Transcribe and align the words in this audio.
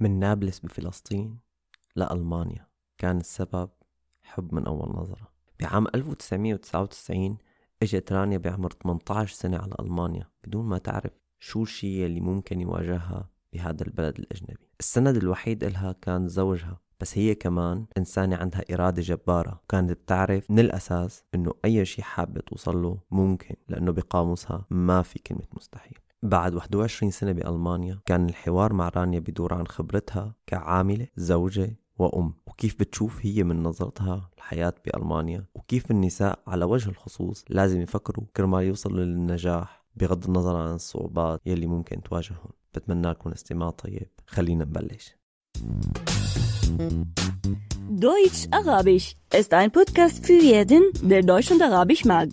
من 0.00 0.18
نابلس 0.18 0.58
بفلسطين 0.58 1.38
لألمانيا. 1.96 2.66
كان 2.98 3.16
السبب 3.16 3.70
حب 4.22 4.54
من 4.54 4.66
أول 4.66 4.88
نظرة. 4.88 5.28
بعام 5.60 5.86
1999 5.94 7.38
إجت 7.82 8.12
رانيا 8.12 8.38
بعمر 8.38 8.70
18 8.70 9.34
سنة 9.34 9.58
على 9.58 9.74
ألمانيا 9.80 10.28
بدون 10.44 10.64
ما 10.64 10.78
تعرف 10.78 11.12
شو 11.38 11.62
الشيء 11.62 12.06
اللي 12.06 12.20
ممكن 12.20 12.60
يواجهها 12.60 13.30
بهذا 13.52 13.82
البلد 13.84 14.18
الأجنبي. 14.18 14.68
السند 14.80 15.16
الوحيد 15.16 15.64
إلها 15.64 15.92
كان 15.92 16.28
زوجها 16.28 16.80
بس 17.00 17.18
هي 17.18 17.34
كمان 17.34 17.86
إنسانة 17.98 18.36
عندها 18.36 18.64
إرادة 18.74 19.02
جبارة. 19.02 19.62
كانت 19.68 19.90
بتعرف 19.90 20.50
من 20.50 20.58
الأساس 20.58 21.24
إنه 21.34 21.54
أي 21.64 21.84
شيء 21.84 22.04
حابة 22.04 22.40
توصل 22.40 22.82
له 22.82 23.00
ممكن 23.10 23.54
لأنه 23.68 23.92
بقاموسها 23.92 24.66
ما 24.70 25.02
في 25.02 25.18
كلمة 25.18 25.46
مستحيل. 25.52 25.98
بعد 26.22 26.54
21 26.54 27.10
سنة 27.10 27.32
بألمانيا 27.32 27.98
كان 28.06 28.28
الحوار 28.28 28.72
مع 28.72 28.88
رانيا 28.88 29.20
بدور 29.20 29.54
عن 29.54 29.66
خبرتها 29.66 30.34
كعاملة 30.46 31.06
زوجة 31.16 31.76
وأم. 31.98 32.34
وكيف 32.46 32.80
بتشوف 32.80 33.26
هي 33.26 33.44
من 33.44 33.62
نظرتها 33.62 34.30
الحياة 34.36 34.74
بألمانيا؟ 34.84 35.44
وكيف 35.54 35.90
النساء 35.90 36.38
على 36.46 36.64
وجه 36.64 36.88
الخصوص 36.88 37.44
لازم 37.48 37.80
يفكروا 37.80 38.26
كرمال 38.36 38.64
يوصلوا 38.64 39.04
للنجاح 39.04 39.84
بغض 39.96 40.24
النظر 40.24 40.56
عن 40.56 40.74
الصعوبات 40.74 41.40
يلي 41.46 41.66
ممكن 41.66 42.02
تواجههم. 42.02 42.50
بتمنى 42.74 43.08
لكم 43.10 43.30
استماع 43.30 43.70
طيب. 43.70 44.08
خلينا 44.26 44.64
نبلش. 44.64 45.14
Deutsch 47.90 48.46
Arabisch 48.52 49.16
ist 49.34 49.52
ein 49.54 49.70
Podcast 49.72 50.24
für 50.26 50.40
jeden, 50.52 50.82
der 51.02 51.22
Deutsch 51.22 51.50
und 51.50 51.62
Arabisch 51.62 52.04
mag. 52.04 52.28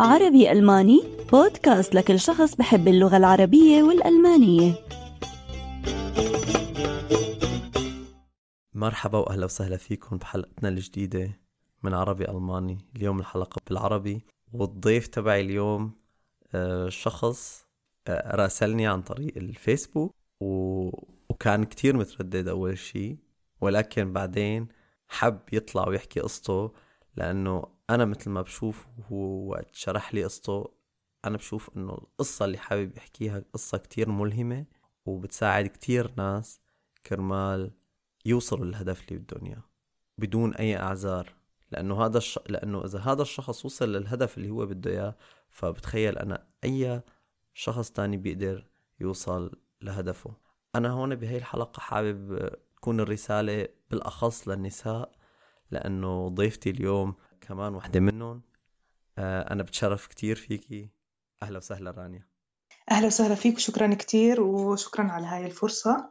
عربي. 0.00 0.52
ألماني. 0.52 1.02
بودكاست 1.32 1.94
لكل 1.94 2.20
شخص 2.20 2.54
بحب 2.54 2.88
اللغة 2.88 3.16
العربية 3.16 3.82
والألمانية. 3.82 4.74
مرحبا 8.74 9.18
وأهلا 9.18 9.44
وسهلا 9.44 9.76
فيكم 9.76 10.16
بحلقتنا 10.16 10.68
الجديدة 10.68 11.40
من 11.82 11.94
عربي 11.94 12.28
ألماني. 12.28 12.78
اليوم 12.96 13.20
الحلقة 13.20 13.60
بالعربي 13.68 14.20
والضيف 14.52 15.06
تبعي 15.06 15.40
اليوم 15.40 15.92
آه، 16.54 16.88
شخص 16.88 17.66
آه، 18.06 18.36
راسلني 18.36 18.86
عن 18.86 19.02
طريق 19.02 19.36
الفيسبوك 19.36 20.14
و... 20.40 20.90
وكان 21.28 21.64
كتير 21.64 21.96
متردد 21.96 22.48
أول 22.48 22.78
شي 22.78 23.16
ولكن 23.60 24.12
بعدين 24.12 24.68
حب 25.08 25.40
يطلع 25.52 25.88
ويحكي 25.88 26.20
قصته 26.20 26.72
لأنه 27.16 27.77
أنا 27.90 28.04
مثل 28.04 28.30
ما 28.30 28.42
بشوف 28.42 28.86
وقت 29.10 29.74
شرح 29.74 30.14
لي 30.14 30.24
قصته 30.24 30.74
أنا 31.24 31.36
بشوف 31.36 31.70
إنه 31.76 31.92
القصة 31.92 32.44
اللي 32.44 32.58
حابب 32.58 32.96
يحكيها 32.96 33.42
قصة 33.52 33.78
كتير 33.78 34.08
ملهمة 34.10 34.66
وبتساعد 35.06 35.66
كتير 35.66 36.12
ناس 36.16 36.60
كرمال 37.06 37.72
يوصلوا 38.26 38.64
للهدف 38.64 39.08
اللي 39.08 39.18
بدهم 39.18 39.46
إياه 39.46 39.62
بدون 40.18 40.54
أي 40.54 40.76
أعذار. 40.76 41.34
لأنه 41.70 42.04
هذا 42.06 42.18
الش... 42.18 42.38
لأنه 42.48 42.84
إذا 42.84 42.98
هذا 42.98 43.22
الشخص 43.22 43.64
وصل 43.64 43.92
للهدف 43.92 44.38
اللي 44.38 44.50
هو 44.50 44.66
بده 44.66 44.90
إياه 44.90 45.16
فبتخيل 45.50 46.18
أنا 46.18 46.46
أي 46.64 47.02
شخص 47.54 47.90
تاني 47.90 48.16
بيقدر 48.16 48.70
يوصل 49.00 49.52
لهدفه. 49.82 50.36
أنا 50.74 50.90
هون 50.90 51.14
بهي 51.14 51.36
الحلقة 51.36 51.80
حابب 51.80 52.50
تكون 52.76 53.00
الرسالة 53.00 53.68
بالأخص 53.90 54.48
للنساء 54.48 55.12
لأنه 55.70 56.28
ضيفتي 56.28 56.70
اليوم 56.70 57.14
كمان 57.48 57.74
وحدة 57.74 58.00
منهم. 58.00 58.42
آه، 59.18 59.52
أنا 59.52 59.62
بتشرف 59.62 60.06
كتير 60.06 60.36
فيكي. 60.36 60.90
أهلا 61.42 61.58
وسهلا 61.58 61.90
رانيا. 61.90 62.26
أهلا 62.90 63.06
وسهلا 63.06 63.34
فيك 63.34 63.56
وشكرا 63.56 63.94
كتير 63.94 64.40
وشكرا 64.40 65.04
على 65.04 65.26
هاي 65.26 65.46
الفرصة. 65.46 66.10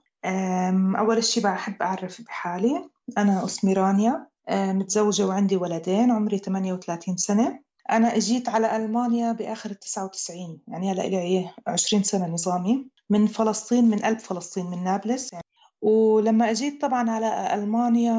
أول 0.99 1.23
شي 1.23 1.41
بحب 1.41 1.81
أعرف 1.81 2.21
بحالي. 2.21 2.89
أنا 3.17 3.45
أسمي 3.45 3.73
رانيا. 3.73 4.27
متزوجة 4.49 5.27
وعندي 5.27 5.55
ولدين 5.55 6.11
عمري 6.11 6.37
38 6.37 7.17
سنة. 7.17 7.59
أنا 7.91 8.15
أجيت 8.15 8.49
على 8.49 8.75
ألمانيا 8.75 9.31
بآخر 9.31 9.71
ال 9.71 9.79
99 9.79 10.61
يعني 10.67 10.91
هلأ 10.91 11.01
لي 11.01 11.49
20 11.67 12.03
سنة 12.03 12.27
نظامي. 12.27 12.87
من 13.09 13.27
فلسطين 13.27 13.89
من 13.89 13.99
قلب 13.99 14.19
فلسطين 14.19 14.65
من 14.65 14.83
نابلس. 14.83 15.33
يعني 15.33 15.43
ولما 15.81 16.51
أجيت 16.51 16.81
طبعا 16.81 17.09
على 17.09 17.53
ألمانيا 17.53 18.13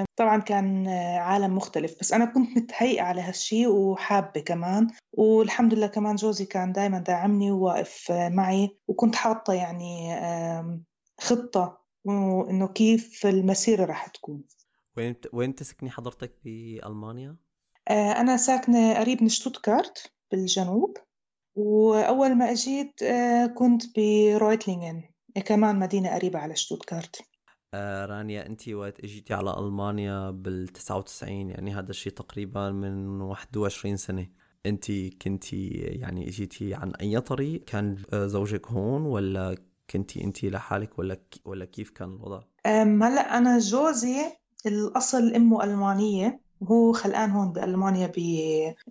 أم، 0.00 0.04
طبعا 0.16 0.40
كان 0.40 0.86
أه، 0.86 1.18
عالم 1.18 1.56
مختلف 1.56 1.96
بس 2.00 2.12
أنا 2.12 2.24
كنت 2.24 2.56
متهيئة 2.58 3.02
على 3.02 3.20
هالشي 3.20 3.66
وحابة 3.66 4.40
كمان 4.40 4.86
والحمد 5.12 5.74
لله 5.74 5.86
كمان 5.86 6.16
جوزي 6.16 6.44
كان 6.46 6.72
دايما 6.72 6.98
داعمني 6.98 7.50
وواقف 7.50 8.10
أه، 8.10 8.28
معي 8.28 8.78
وكنت 8.88 9.14
حاطة 9.14 9.52
يعني 9.52 10.14
أم، 10.14 10.84
خطة 11.20 11.84
إنه 12.50 12.68
كيف 12.68 13.26
المسيرة 13.26 13.84
راح 13.84 14.06
تكون 14.06 14.44
وين 14.96 15.14
وين 15.32 15.54
تسكني 15.54 15.90
حضرتك 15.90 16.34
بألمانيا؟ 16.44 17.36
آه، 17.88 18.12
أنا 18.12 18.36
ساكنة 18.36 18.94
قريب 18.94 19.22
من 19.22 19.28
شتوتغارت 19.28 20.12
بالجنوب 20.30 20.96
وأول 21.56 22.34
ما 22.34 22.50
أجيت 22.50 23.02
آه، 23.02 23.46
كنت 23.46 23.82
برويتلينغن 23.96 25.02
كمان 25.40 25.78
مدينة 25.78 26.14
قريبة 26.14 26.38
على 26.38 26.56
شتوتغارت. 26.56 27.22
آه 27.74 28.06
رانيا 28.06 28.46
انت 28.46 28.68
وقت 28.68 29.00
اجيتي 29.00 29.34
على 29.34 29.58
ألمانيا 29.58 30.30
بال 30.30 30.68
99 30.68 31.50
يعني 31.50 31.74
هذا 31.74 31.90
الشيء 31.90 32.12
تقريبا 32.12 32.70
من 32.70 33.20
21 33.20 33.96
سنة. 33.96 34.26
انت 34.66 34.90
كنتي 35.22 35.68
يعني 35.68 36.28
اجيتي 36.28 36.74
عن 36.74 36.92
أي 36.94 37.20
طريق؟ 37.20 37.64
كان 37.64 37.96
آه، 38.12 38.26
زوجك 38.26 38.66
هون 38.66 39.02
ولا 39.02 39.56
كنتي 39.90 40.24
انت 40.24 40.44
لحالك 40.44 40.98
ولا 40.98 41.20
ولا 41.44 41.64
كيف 41.64 41.90
كان 41.90 42.08
الوضع؟ 42.08 42.42
هلأ 42.66 43.38
أنا 43.38 43.58
جوزي 43.58 44.16
الأصل 44.66 45.34
أمه 45.34 45.64
ألمانية. 45.64 46.43
وهو 46.70 46.92
خلقان 46.92 47.30
هون 47.30 47.52
بألمانيا 47.52 48.12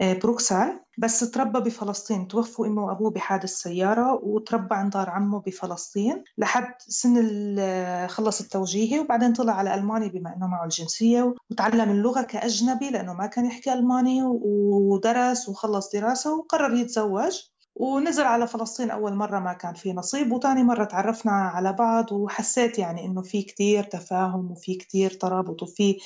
ببروكسال 0.01 0.79
بس 0.97 1.19
تربى 1.31 1.59
بفلسطين. 1.59 2.27
توفوا 2.27 2.67
أمه 2.67 2.85
وأبوه 2.85 3.11
بحادث 3.11 3.49
سيارة 3.49 4.19
وتربى 4.23 4.75
عند 4.75 4.93
دار 4.93 5.09
عمه 5.09 5.39
بفلسطين 5.39 6.23
لحد 6.37 6.73
سن 6.79 7.17
ال- 7.17 8.09
خلص 8.09 8.41
التوجيهي 8.41 8.99
وبعدين 8.99 9.33
طلع 9.33 9.53
على 9.53 9.75
ألمانيا 9.75 10.07
بما 10.07 10.35
أنه 10.35 10.47
معه 10.47 10.63
الجنسية 10.63 11.33
وتعلم 11.51 11.91
اللغة 11.91 12.21
كأجنبي 12.21 12.89
لأنه 12.89 13.13
ما 13.13 13.25
كان 13.25 13.45
يحكي 13.45 13.73
ألماني 13.73 14.23
ودرس 14.23 15.49
وخلص 15.49 15.91
دراسة 15.95 16.35
وقرر 16.37 16.73
يتزوج 16.73 17.41
ونزل 17.75 18.23
على 18.23 18.47
فلسطين 18.47 18.91
أول 18.91 19.13
مرة 19.13 19.39
ما 19.39 19.53
كان 19.53 19.73
في 19.73 19.93
نصيب 19.93 20.31
وتاني 20.31 20.63
مرة 20.63 20.83
تعرفنا 20.83 21.31
على 21.31 21.73
بعض 21.73 22.11
وحسيت 22.11 22.79
يعني 22.79 23.05
إنه 23.05 23.21
في 23.21 23.41
كتير 23.43 23.83
تفاهم 23.83 24.51
وفي 24.51 24.75
كتير 24.75 25.11
ترابط 25.13 25.63
وفي 25.63 25.97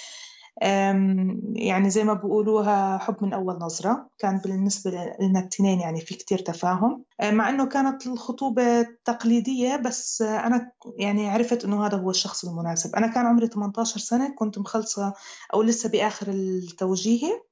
يعني 1.55 1.89
زي 1.89 2.03
ما 2.03 2.13
بيقولوها 2.13 2.97
حب 2.97 3.23
من 3.23 3.33
أول 3.33 3.57
نظرة. 3.61 4.09
كان 4.19 4.37
بالنسبة 4.37 4.91
لنا 5.21 5.39
التنين 5.39 5.79
يعني 5.79 6.01
في 6.01 6.15
كتير 6.15 6.39
تفاهم. 6.39 7.03
أه، 7.21 7.31
مع 7.31 7.49
إنه 7.49 7.65
كانت 7.65 8.07
الخطوبة 8.07 8.87
تقليدية 9.05 9.75
بس 9.75 10.21
أه، 10.21 10.47
أنا 10.47 10.71
يعني 10.97 11.29
عرفت 11.29 11.65
إنه 11.65 11.85
هذا 11.85 11.97
هو 11.97 12.09
الشخص 12.09 12.45
المناسب. 12.45 12.95
أنا 12.95 13.07
كان 13.07 13.25
عمري 13.25 13.47
18 13.47 13.99
سنة 13.99 14.35
كنت 14.35 14.59
مخلصة 14.59 15.13
أو 15.53 15.61
لسه 15.61 15.89
بآخر 15.89 16.27
التوجيهي. 16.29 17.46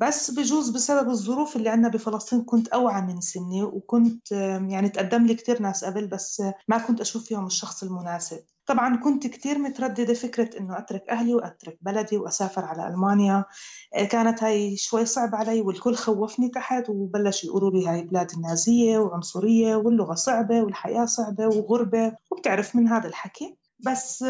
بس 0.00 0.30
بجوز 0.30 0.70
بسبب 0.70 1.08
الظروف 1.08 1.56
اللي 1.56 1.68
عندنا 1.68 1.88
بفلسطين 1.88 2.42
كنت 2.42 2.68
أوعى 2.68 3.02
من 3.02 3.20
سني 3.20 3.62
وكنت 3.62 4.32
يعني 4.68 4.88
تقدم 4.88 5.26
لي 5.26 5.34
كتير 5.34 5.62
ناس 5.62 5.84
قبل 5.84 6.06
بس 6.06 6.42
ما 6.68 6.78
كنت 6.78 7.00
أشوف 7.00 7.24
فيهم 7.24 7.46
الشخص 7.46 7.82
المناسب. 7.82 8.40
طبعا 8.66 8.96
كنت 8.96 9.26
كتير 9.26 9.58
مترددة 9.58 10.14
فكرة 10.14 10.58
إنه 10.58 10.78
أترك 10.78 11.08
أهلي 11.10 11.34
وأترك 11.34 11.78
بلدي 11.82 12.16
وأسافر 12.16 12.64
على 12.64 12.88
ألمانيا. 12.88 13.44
آه، 13.94 14.04
كانت 14.04 14.42
هاي 14.42 14.76
شوي 14.76 15.06
صعب 15.06 15.34
علي 15.34 15.60
والكل 15.60 15.94
خوفني 15.94 16.48
تحت 16.48 16.88
وبلش 16.88 17.44
يقولوا 17.44 17.70
لي 17.70 17.88
هاي 17.88 18.02
بلاد 18.02 18.30
النازية 18.36 18.98
وعنصرية 18.98 19.76
واللغة 19.76 20.14
صعبة 20.14 20.62
والحياة 20.62 21.04
صعبة 21.04 21.46
وغربة 21.46 22.16
وبتعرف 22.30 22.76
من 22.76 22.88
هذا 22.88 23.08
الحكي. 23.08 23.56
بس 23.86 24.22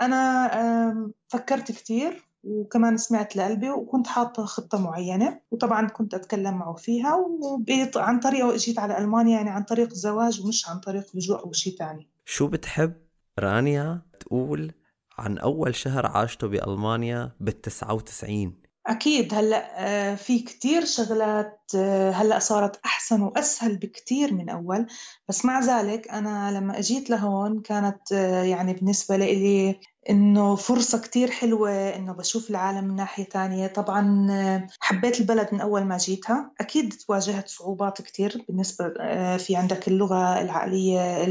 أنا 0.00 1.10
فكرت 1.28 1.72
كتير 1.72 2.27
وكمان 2.44 2.96
سمعت 2.96 3.36
لقلبي 3.36 3.70
وكنت 3.70 4.06
حاطة 4.06 4.44
خطة 4.44 4.78
معينة 4.78 5.40
وطبعا 5.50 5.88
كنت 5.88 6.14
أتكلم 6.14 6.58
معه 6.58 6.74
فيها 6.74 7.14
وبيط... 7.14 7.98
عن 7.98 8.20
طريقه 8.20 8.54
إجيت 8.54 8.78
على 8.78 8.98
ألمانيا 8.98 9.36
يعني 9.36 9.50
عن 9.50 9.62
طريق 9.62 9.90
الزواج 9.90 10.40
ومش 10.40 10.68
عن 10.68 10.80
طريق 10.80 11.06
لجوء 11.14 11.44
أو 11.44 11.52
شيء 11.52 11.76
تاني. 11.76 12.08
شو 12.24 12.46
بتحب 12.46 12.92
رانيا 13.38 14.02
تقول 14.20 14.72
عن 15.18 15.38
أول 15.38 15.74
شهر 15.74 16.06
عاشته 16.06 16.46
بألمانيا 16.46 17.32
بال 17.40 17.60
99 17.60 18.40
أول 18.40 18.67
أكيد. 18.88 19.34
هلأ 19.34 19.70
آه، 19.86 20.14
في 20.14 20.38
كتير 20.38 20.84
شغلات 20.84 21.60
آه، 21.76 22.10
هلأ 22.10 22.38
صارت 22.38 22.80
أحسن 22.84 23.22
وأسهل 23.22 23.76
بكتير 23.76 24.34
من 24.34 24.48
أول. 24.48 24.86
بس 25.28 25.44
مع 25.44 25.60
ذلك 25.60 26.08
أنا 26.10 26.58
لما 26.58 26.78
أجيت 26.78 27.10
لهون 27.10 27.60
كانت 27.60 28.12
آه، 28.12 28.42
يعني 28.42 28.72
بالنسبة 28.74 29.16
لي 29.16 29.80
إنه 30.10 30.56
فرصة 30.56 31.00
كتير 31.00 31.30
حلوة 31.30 31.70
إنه 31.70 32.12
بشوف 32.12 32.50
العالم 32.50 32.84
من 32.84 32.96
ناحية 32.96 33.24
تانية. 33.24 33.66
طبعا 33.66 34.26
حبيت 34.80 35.20
البلد 35.20 35.48
من 35.52 35.60
أول 35.60 35.84
ما 35.84 35.96
جيتها. 35.96 36.52
أكيد 36.60 36.94
واجهت 37.08 37.48
صعوبات 37.48 38.02
كتير 38.02 38.44
بالنسبة 38.48 38.88
في 39.36 39.56
عندك 39.56 39.88
اللغة 39.88 40.40
العقلية 40.40 41.24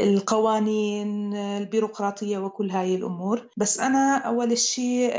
القوانين 0.00 1.34
البيروقراطية 1.36 2.38
وكل 2.38 2.70
هاي 2.70 2.94
الأمور. 2.94 3.48
بس 3.56 3.80
أنا 3.80 4.16
أول 4.16 4.58
شيء 4.58 5.12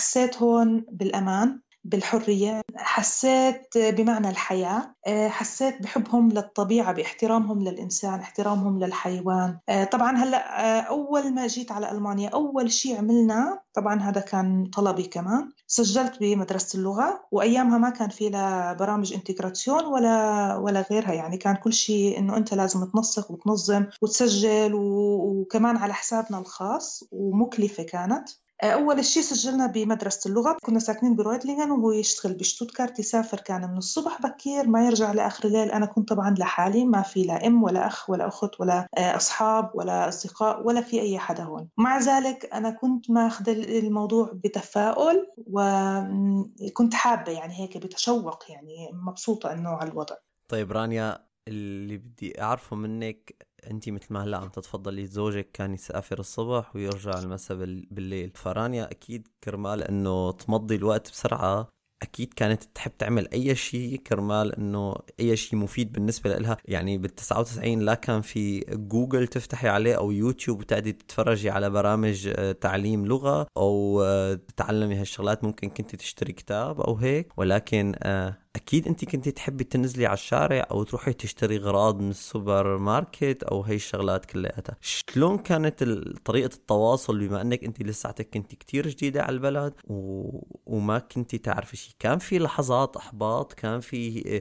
حسيت 0.00 0.42
هون 0.42 0.84
بالأمان 0.92 1.60
بالحرية 1.84 2.60
حسيت 2.76 3.78
بمعنى 3.78 4.28
الحياة 4.30 4.94
آه، 5.06 5.28
حسيت 5.28 5.82
بحبهم 5.82 6.28
للطبيعة 6.28 6.92
باحترامهم 6.92 7.62
للإنسان 7.62 8.20
احترامهم 8.20 8.78
للحيوان. 8.78 9.58
آه، 9.68 9.84
طبعا 9.84 10.16
هلأ 10.16 10.80
أول 10.80 11.34
ما 11.34 11.46
جيت 11.46 11.72
على 11.72 11.90
ألمانيا 11.90 12.28
أول 12.28 12.72
شيء 12.72 12.98
عملنا 12.98 13.60
طبعا 13.74 14.00
هذا 14.00 14.20
كان 14.20 14.70
طلبي 14.76 15.02
كمان 15.02 15.50
سجلت 15.66 16.20
بمدرسة 16.20 16.78
اللغة 16.78 17.20
وأيامها 17.32 17.78
ما 17.78 17.90
كان 17.90 18.08
في 18.08 18.28
لا 18.28 18.72
برامج 18.72 19.12
انتجراسيون 19.12 19.84
ولا 19.84 20.56
ولا 20.56 20.80
غيرها. 20.90 21.12
يعني 21.12 21.36
كان 21.36 21.56
كل 21.56 21.72
شيء 21.72 22.18
إنه 22.18 22.36
أنت 22.36 22.54
لازم 22.54 22.84
تنسق 22.84 23.30
وتنظم 23.30 23.86
وتسجل 24.02 24.70
وكمان 24.74 25.76
على 25.76 25.94
حسابنا 25.94 26.38
الخاص 26.38 27.04
ومكلفة 27.12 27.82
كانت. 27.82 28.28
أول 28.62 29.04
شيء 29.04 29.22
سجلنا 29.22 29.66
بمدرسة 29.66 30.28
اللغة. 30.28 30.56
كنا 30.62 30.78
ساكنين 30.78 31.16
برويدلينغن 31.16 31.70
وهو 31.70 31.92
يشتغل 31.92 32.34
بشتوتكارت 32.34 32.98
يسافر 32.98 33.40
كان 33.40 33.70
من 33.70 33.78
الصبح 33.78 34.22
بكير 34.22 34.68
ما 34.68 34.86
يرجع 34.86 35.12
لآخر 35.12 35.44
الليل. 35.44 35.70
أنا 35.70 35.86
كنت 35.86 36.08
طبعا 36.08 36.34
لحالي 36.38 36.84
ما 36.84 37.02
في 37.02 37.22
لا 37.22 37.46
أم 37.46 37.62
ولا 37.62 37.86
أخ 37.86 38.10
ولا 38.10 38.28
أخت 38.28 38.60
ولا 38.60 38.86
آه، 38.98 39.16
أصحاب 39.16 39.70
ولا 39.74 40.08
أصدقاء 40.08 40.66
ولا 40.66 40.80
في 40.80 41.00
أي 41.00 41.18
حدا 41.18 41.42
هون. 41.42 41.68
مع 41.78 41.98
ذلك 41.98 42.50
أنا 42.54 42.70
كنت 42.70 43.10
ماخذ 43.10 43.48
الموضوع 43.48 44.30
بتفاؤل 44.44 45.26
وكنت 45.46 46.94
حابة 46.94 47.32
يعني 47.32 47.60
هيك 47.60 47.76
بتشوق 47.76 48.44
يعني 48.48 48.90
مبسوطة 48.92 49.52
إنه 49.52 49.70
على 49.70 49.90
الوضع. 49.90 50.14
طيب 50.48 50.72
رانيا 50.72 51.30
اللي 51.48 51.96
بدي 51.96 52.42
أعرفه 52.42 52.76
منك 52.76 53.46
انت 53.70 53.88
مثل 53.88 54.06
ما 54.10 54.24
هلأ 54.24 54.36
عم 54.38 54.48
تتفضلي 54.48 55.06
زوجك 55.06 55.50
كان 55.52 55.74
يسافر 55.74 56.18
الصبح 56.18 56.76
ويرجع 56.76 57.18
المساء 57.18 57.56
بالليل. 57.90 58.32
فرانيا 58.34 58.90
أكيد 58.90 59.28
كرمال 59.44 59.82
إنه 59.82 60.32
تمضي 60.32 60.76
الوقت 60.76 61.10
بسرعة. 61.10 61.68
أكيد 62.02 62.34
كانت 62.34 62.64
تحب 62.74 62.92
تعمل 62.98 63.28
أي 63.32 63.54
شيء 63.54 63.96
كرمال 63.96 64.54
إنه 64.54 64.94
أي 65.20 65.36
شيء 65.36 65.58
مفيد 65.58 65.92
بالنسبة 65.92 66.38
لها 66.38 66.56
يعني 66.64 66.98
بال 66.98 67.14
99 67.14 67.80
لا 67.80 67.94
كان 67.94 68.20
في 68.20 68.60
جوجل 68.60 69.26
تفتحي 69.28 69.68
عليه 69.68 69.94
أو 69.94 70.10
يوتيوب 70.10 70.60
وتقعدي 70.60 70.92
تتفرجي 70.92 71.50
على 71.50 71.70
برامج 71.70 72.30
آه، 72.36 72.52
تعليم 72.52 73.06
لغة 73.06 73.46
أو 73.56 74.02
آه، 74.02 74.34
تتعلمي 74.34 74.94
هالشغلات. 74.94 75.44
ممكن 75.44 75.68
كنت 75.68 75.96
تشتري 75.96 76.32
كتاب 76.32 76.80
أو 76.80 76.94
هيك. 76.96 77.32
ولكن 77.38 77.94
آه، 78.02 78.36
أكيد 78.56 78.86
انت 78.88 79.04
كنت 79.04 79.28
تحبي 79.28 79.64
تنزلي 79.64 80.06
على 80.06 80.14
الشارع 80.14 80.66
أو 80.70 80.82
تروحي 80.82 81.12
تشتري 81.12 81.56
أغراض 81.56 82.00
من 82.00 82.10
السوبر 82.10 82.78
ماركت 82.78 83.42
أو 83.42 83.62
هي 83.62 83.74
الشغلات 83.74 84.24
كلياتها. 84.24 84.76
شلون 84.80 85.38
كانت 85.38 85.84
طريقة 86.24 86.54
التواصل 86.54 87.18
بما 87.18 87.40
أنك 87.40 87.64
انت 87.64 87.82
لساتك 87.82 88.30
كنت 88.34 88.54
كتير 88.54 88.88
جديدة 88.88 89.22
على 89.22 89.34
البلد 89.34 89.72
و... 89.84 90.30
وما 90.66 90.98
كنت 90.98 91.36
تعرفي 91.36 91.76
شيء 91.76 91.94
كان 91.98 92.18
في 92.18 92.38
لحظات 92.38 92.96
إحباط؟ 92.96 93.52
كان 93.52 93.80
في 93.80 94.40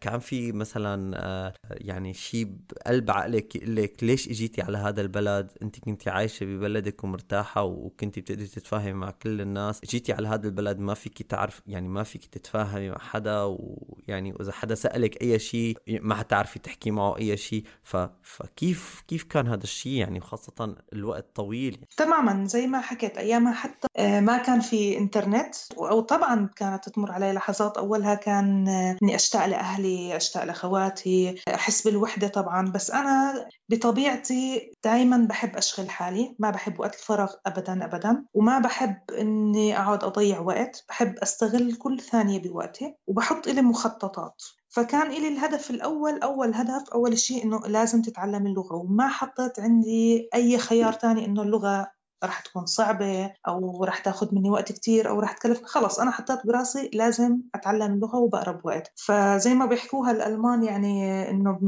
كان 0.00 0.18
في 0.18 0.52
مثلا 0.52 1.24
آه، 1.24 1.54
يعني 1.70 2.14
شيء 2.14 2.44
بقلب 2.70 3.10
عقلك 3.10 3.56
يقول 3.56 3.76
لك 3.76 4.04
ليش 4.04 4.28
إجيتي 4.28 4.62
على 4.62 4.78
هذا 4.78 5.00
البلد؟ 5.00 5.50
انت 5.62 5.78
كنت 5.80 6.08
عايشة 6.08 6.46
ببلدك 6.46 7.04
ومرتاحة 7.04 7.62
وكنت 7.62 8.18
بتقدري 8.18 8.46
تتفاهمي 8.46 8.92
مع 8.92 9.10
كل 9.10 9.40
الناس. 9.40 9.80
جيتي 9.84 10.12
على 10.12 10.28
هذا 10.28 10.46
البلد 10.46 10.78
ما 10.78 10.94
فيك 10.94 11.22
تعرف 11.22 11.62
يعني 11.66 11.88
ما 11.88 12.02
فيك 12.02 12.24
تتفاهمي 12.24 12.90
مع 12.90 12.98
حدا 12.98 13.49
ويعني 13.58 14.32
واذا 14.32 14.52
حدا 14.52 14.74
سألك 14.74 15.22
أي 15.22 15.38
شيء 15.38 15.76
ما 15.88 16.14
حتعرفي 16.14 16.58
تحكي 16.58 16.90
معه 16.90 17.18
أي 17.18 17.36
شيء 17.36 17.64
ف... 17.82 17.96
فكيف 18.22 19.02
كيف 19.08 19.24
كان 19.24 19.48
هذا 19.48 19.62
الشيء؟ 19.62 19.92
يعني 19.92 20.20
خاصة 20.20 20.76
الوقت 20.92 21.26
طويل. 21.34 21.84
تماما 21.96 22.44
زي 22.46 22.66
ما 22.66 22.80
حكيت 22.80 23.18
أيامها 23.18 23.52
حتى 23.52 23.88
آه، 23.96 24.20
ما 24.20 24.38
كان 24.38 24.60
في 24.60 24.98
إنترنت 24.98 25.54
أو 25.78 26.00
طبعا 26.00 26.50
كانت 26.56 26.88
تمر 26.88 27.12
علي 27.12 27.32
لحظات. 27.32 27.78
أولها 27.78 28.14
كان 28.14 28.68
آه، 28.68 28.96
إني 29.02 29.14
أشتاق 29.14 29.46
لأهلي 29.46 30.16
أشتاق 30.16 30.44
لأخواتي 30.44 31.34
أحس 31.48 31.82
بالوحدة 31.82 32.28
طبعا. 32.28 32.70
بس 32.70 32.90
أنا 32.90 33.48
بطبيعتي 33.68 34.72
دائما 34.84 35.26
بحب 35.28 35.56
أشغل 35.56 35.90
حالي. 35.90 36.36
ما 36.38 36.50
بحب 36.50 36.80
وقت 36.80 36.94
الفراغ 36.94 37.32
ابدا 37.46 37.84
ابدا. 37.84 38.24
وما 38.34 38.58
بحب 38.58 38.96
إني 39.18 39.78
أقعد 39.78 40.04
أضيع 40.04 40.40
وقت. 40.40 40.84
بحب 40.88 41.14
أستغل 41.18 41.74
كل 41.74 42.00
ثانية 42.00 42.42
بوقتي. 42.42 42.94
وبحط 43.06 43.39
لي 43.48 43.62
مخططات. 43.62 44.42
فكان 44.68 45.08
لي 45.08 45.28
الهدف 45.28 45.70
الأول 45.70 46.22
أول 46.22 46.54
هدف 46.54 46.90
أول 46.94 47.18
شيء 47.18 47.44
إنه 47.44 47.60
لازم 47.66 48.02
تتعلم 48.02 48.46
اللغة. 48.46 48.74
وما 48.76 49.08
حطيت 49.08 49.60
عندي 49.60 50.28
أي 50.34 50.58
خيار 50.58 50.92
تاني 50.92 51.24
إنه 51.24 51.42
اللغة 51.42 51.90
راح 52.24 52.40
تكون 52.40 52.66
صعبة 52.66 53.32
أو 53.48 53.84
راح 53.84 53.98
تاخذ 53.98 54.34
مني 54.34 54.50
وقت 54.50 54.72
كتير 54.72 55.08
أو 55.08 55.20
راح 55.20 55.32
تكلف. 55.32 55.62
خلص 55.64 56.00
أنا 56.00 56.10
حطيت 56.10 56.46
براسي 56.46 56.90
لازم 56.94 57.40
أتعلم 57.54 57.94
اللغة 57.94 58.16
وبقرب 58.16 58.60
وقت. 58.64 58.92
فزي 58.96 59.54
ما 59.54 59.66
بيحكوها 59.66 60.10
الألمان 60.10 60.62
يعني 60.62 61.30
إنه 61.30 61.58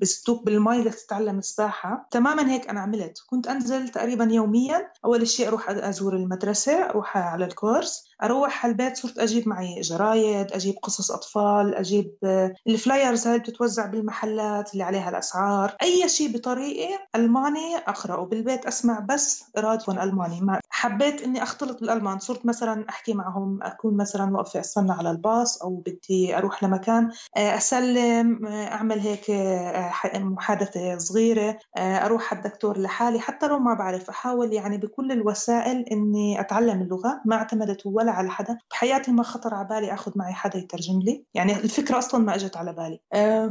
بستوك 0.00 0.44
بالمي 0.44 0.78
لتتعلم 0.84 1.38
السباحة. 1.38 2.08
تماما 2.10 2.50
هيك 2.50 2.68
أنا 2.68 2.80
عملت. 2.80 3.18
كنت 3.26 3.48
أنزل 3.48 3.88
تقريبا 3.88 4.24
يوميا. 4.24 4.92
أول 5.04 5.28
شيء 5.28 5.48
أروح 5.48 5.70
أزور 5.70 6.16
المدرسة 6.16 6.72
أروح 6.72 7.16
على 7.16 7.44
الكورس. 7.44 8.09
أروح 8.22 8.64
على 8.64 8.72
البيت 8.72 8.96
صرت 8.96 9.18
أجيب 9.18 9.48
معي 9.48 9.80
جرايد 9.80 10.52
أجيب 10.52 10.74
قصص 10.82 11.10
أطفال 11.10 11.74
أجيب 11.74 12.14
ال 12.66 12.75
flyers 12.75 13.26
هاي 13.26 13.38
بتتوزع 13.38 13.86
بالمحلات 13.86 14.72
اللي 14.72 14.84
عليها 14.84 15.10
الأسعار. 15.10 15.76
أي 15.82 16.08
شيء 16.08 16.36
بطريقه 16.36 16.98
ألماني 17.16 17.76
أقرأه. 17.76 18.24
بالبيت 18.26 18.66
أسمع 18.66 19.00
بس 19.00 19.44
راديو 19.56 20.02
ألماني. 20.02 20.40
ما 20.40 20.60
حبيت 20.70 21.22
إني 21.22 21.42
أختلط 21.42 21.80
بالألمان. 21.80 22.18
صرت 22.18 22.46
مثلا 22.46 22.84
أحكي 22.88 23.14
معهم 23.14 23.62
أكون 23.62 23.96
مثلا 23.96 24.36
واقفة 24.36 24.60
أستنى 24.60 24.92
على 24.92 25.10
الباص 25.10 25.62
أو 25.62 25.82
بدي 25.86 26.38
أروح 26.38 26.64
لمكان 26.64 27.10
آه، 27.36 27.56
أسلم 27.56 28.46
آه، 28.46 28.72
أعمل 28.72 29.00
هيك 29.00 29.30
آه، 29.30 29.92
محادثة 30.14 30.98
صغيرة 30.98 31.58
أروح 31.78 32.34
على 32.34 32.44
الدكتور 32.44 32.78
لحالي. 32.78 33.20
حتى 33.20 33.48
لو 33.48 33.58
ما 33.58 33.74
بعرف 33.74 34.08
أحاول 34.10 34.52
يعني 34.52 34.78
بكل 34.78 35.12
الوسائل 35.12 35.84
إني 35.92 36.40
أتعلم 36.40 36.82
اللغة. 36.82 37.20
ما 37.24 37.36
اعتمدت 37.36 37.86
ولا 37.86 38.09
على 38.10 38.30
حدا. 38.30 38.58
بحياتي 38.70 39.12
ما 39.12 39.22
خطر 39.22 39.54
على 39.54 39.68
بالي 39.68 39.94
أخذ 39.94 40.12
معي 40.16 40.32
حدا 40.32 40.58
يترجم 40.58 41.00
لي. 41.00 41.24
يعني 41.34 41.56
الفكرة 41.56 41.98
أصلا 41.98 42.24
ما 42.24 42.34
إجت 42.34 42.56
على 42.56 42.72
بالي. 42.72 43.00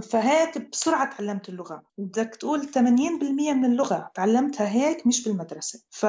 فهيك 0.01 0.69
بسرعة 0.71 1.17
تعلمت 1.17 1.49
اللغة. 1.49 1.83
بدك 1.97 2.35
تقول 2.35 2.63
80% 2.63 3.53
من 3.53 3.65
اللغة 3.65 4.11
تعلمتها 4.13 4.67
هيك 4.67 5.07
مش 5.07 5.27
بالمدرسة. 5.27 5.79
ف 5.89 6.05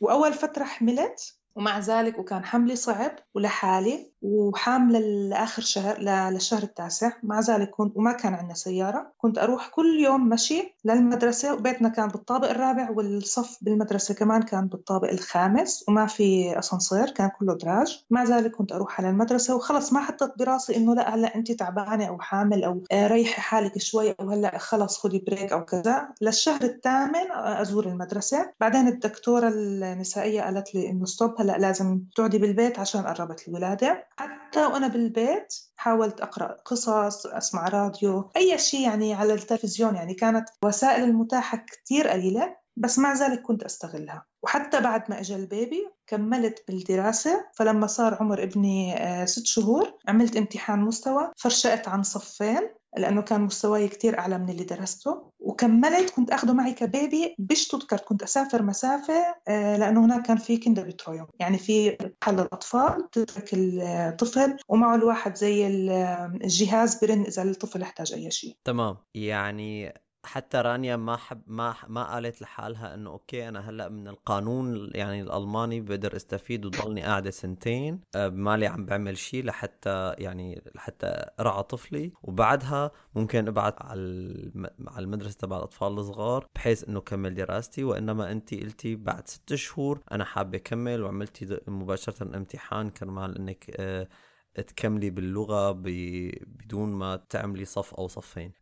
وأول 0.00 0.32
فترة 0.32 0.64
حملت 0.64 1.34
ومع 1.54 1.78
ذلك 1.78 2.18
وكان 2.18 2.44
حملي 2.44 2.76
صعب 2.76 3.12
ولحالي 3.34 4.09
وحاملة 4.22 4.98
لآخر 4.98 5.62
شهر 5.62 5.98
للشهر 6.00 6.62
التاسع. 6.62 7.12
مع 7.22 7.40
ذلك 7.40 7.70
كنت 7.70 7.96
وما 7.96 8.12
كان 8.12 8.34
عندنا 8.34 8.54
سيارة. 8.54 9.12
كنت 9.18 9.38
أروح 9.38 9.68
كل 9.68 10.00
يوم 10.00 10.28
مشي 10.28 10.76
للمدرسة 10.84 11.54
وبيتنا 11.54 11.88
كان 11.88 12.08
بالطابق 12.08 12.50
الرابع 12.50 12.90
والصف 12.90 13.58
بالمدرسة 13.62 14.14
كمان 14.14 14.42
كان 14.42 14.66
بالطابق 14.66 15.08
الخامس 15.10 15.84
وما 15.88 16.06
في 16.06 16.58
أسانسير 16.58 17.10
كان 17.10 17.30
كله 17.38 17.54
دراج. 17.54 18.04
مع 18.10 18.24
ذلك 18.24 18.50
كنت 18.50 18.72
أروح 18.72 19.00
على 19.00 19.10
المدرسة 19.10 19.56
وخلص 19.56 19.92
ما 19.92 20.00
حطيت 20.00 20.38
براسي 20.38 20.76
إنه 20.76 20.94
لا 20.94 21.14
هلأ 21.14 21.34
أنت 21.34 21.52
تعبانة 21.52 22.04
أو 22.08 22.18
حامل 22.18 22.64
أو 22.64 22.82
ريحي 22.92 23.40
حالك 23.40 23.78
شوي 23.78 24.14
أو 24.20 24.30
هلأ 24.30 24.58
خلص 24.58 24.98
خدي 24.98 25.24
break 25.26 25.52
أو 25.52 25.64
كذا. 25.64 26.08
للشهر 26.20 26.62
الثامن 26.62 27.30
أزور 27.32 27.86
المدرسة. 27.86 28.52
بعدين 28.60 28.88
الدكتورة 28.88 29.48
النسائية 29.48 30.42
قالت 30.42 30.74
لي 30.74 30.90
إنه 30.90 31.04
stop 31.04 31.34
هلأ 31.38 31.58
لازم 31.58 32.00
تقعدي 32.16 32.38
بالبيت 32.38 32.78
عشان 32.78 33.02
قربت 33.02 33.48
الولادة. 33.48 34.09
حتى 34.20 34.66
وأنا 34.66 34.88
بالبيت 34.88 35.54
حاولت 35.76 36.20
أقرأ 36.20 36.56
قصص 36.64 37.26
أسمع 37.26 37.68
راديو 37.68 38.30
أي 38.36 38.58
شيء 38.58 38.80
يعني 38.80 39.14
على 39.14 39.34
التلفزيون 39.34 39.96
يعني 39.96 40.14
كانت 40.14 40.48
وسائل 40.64 41.04
المتاحة 41.04 41.66
كثير 41.66 42.08
قليلة 42.08 42.56
بس 42.76 42.98
مع 42.98 43.12
ذلك 43.12 43.42
كنت 43.42 43.62
أستغلها. 43.62 44.26
وحتى 44.42 44.80
بعد 44.80 45.02
ما 45.08 45.20
اجى 45.20 45.36
البيبي 45.36 45.88
كملت 46.06 46.64
بالدراسة 46.68 47.44
فلما 47.54 47.86
صار 47.86 48.14
عمر 48.20 48.42
ابني 48.42 48.96
آه، 48.96 49.24
ست 49.24 49.46
شهور 49.46 49.94
عملت 50.08 50.36
امتحان 50.36 50.78
مستوى 50.78 51.30
فرشقت 51.36 51.88
عن 51.88 52.02
صفين 52.02 52.68
لأنه 52.96 53.22
كان 53.22 53.40
مستواي 53.40 53.88
كتير 53.88 54.18
أعلى 54.18 54.38
من 54.38 54.48
اللي 54.48 54.64
درسته. 54.64 55.30
وكملت 55.40 56.10
كنت 56.10 56.30
أخده 56.30 56.52
معي 56.52 56.72
كبيبي 56.72 57.34
بشتوتكارت 57.38 58.04
كنت 58.04 58.22
أسافر 58.22 58.62
مسافة 58.62 59.34
آه، 59.48 59.76
لأنه 59.76 60.04
هناك 60.04 60.26
كان 60.26 60.36
في 60.36 60.56
كندر 60.56 60.86
بترويوم 60.86 61.26
يعني 61.40 61.58
في 61.58 61.96
محل 62.22 62.40
الأطفال 62.40 63.10
تترك 63.10 63.50
الطفل 63.54 64.56
ومعه 64.68 64.94
الواحد 64.94 65.34
زي 65.34 65.66
الجهاز 65.66 67.04
برن 67.04 67.20
إذا 67.22 67.42
الطفل 67.42 67.82
احتاج 67.82 68.12
أي 68.12 68.30
شيء. 68.30 68.56
تمام. 68.64 68.96
يعني 69.14 69.94
حتى 70.24 70.58
رانيا 70.58 70.96
ما 70.96 71.16
حب 71.16 71.42
ما 71.46 71.74
ما 71.88 72.12
قالت 72.14 72.42
لحالها 72.42 72.94
إنه 72.94 73.10
okay 73.10 73.48
أنا 73.48 73.70
هلأ 73.70 73.88
من 73.88 74.08
القانون 74.08 74.90
يعني 74.94 75.22
الألماني 75.22 75.80
بقدر 75.80 76.16
استفيد 76.16 76.66
وضلني 76.66 77.02
قاعدة 77.02 77.30
سنتين 77.30 78.00
آه، 78.14 78.28
مالي 78.28 78.66
عم 78.66 78.86
بعمل 78.86 79.18
شيء 79.18 79.44
لحتى 79.44 80.14
يعني 80.18 80.62
لحتى 80.74 81.24
ارعى 81.40 81.62
طفلي. 81.62 82.12
وبعدها 82.22 82.90
ممكن 83.14 83.48
أبعث 83.48 83.74
على 83.82 84.50
على 84.86 85.04
المدرسة 85.04 85.36
تبع 85.38 85.56
الأطفال 85.56 85.98
الصغار 85.98 86.46
بحيث 86.54 86.88
إنه 86.88 87.00
كمل 87.00 87.34
دراستي. 87.34 87.84
وإنما 87.84 88.32
انت 88.32 88.54
قلتي 88.54 88.96
بعد 88.96 89.28
ست 89.28 89.54
شهور 89.54 90.00
أنا 90.12 90.24
حابة 90.24 90.58
أكمل 90.58 91.02
وعملتي 91.02 91.60
مباشرة 91.68 92.36
امتحان 92.36 92.90
كرمال 92.90 93.38
إنك 93.38 93.70
آه، 93.76 94.08
تكملي 94.54 95.10
باللغة 95.10 95.72
بدون 95.72 96.88
ما 96.88 97.16
تعملي 97.16 97.64
صف 97.64 97.94
أو 97.94 98.08
صفين. 98.08 98.52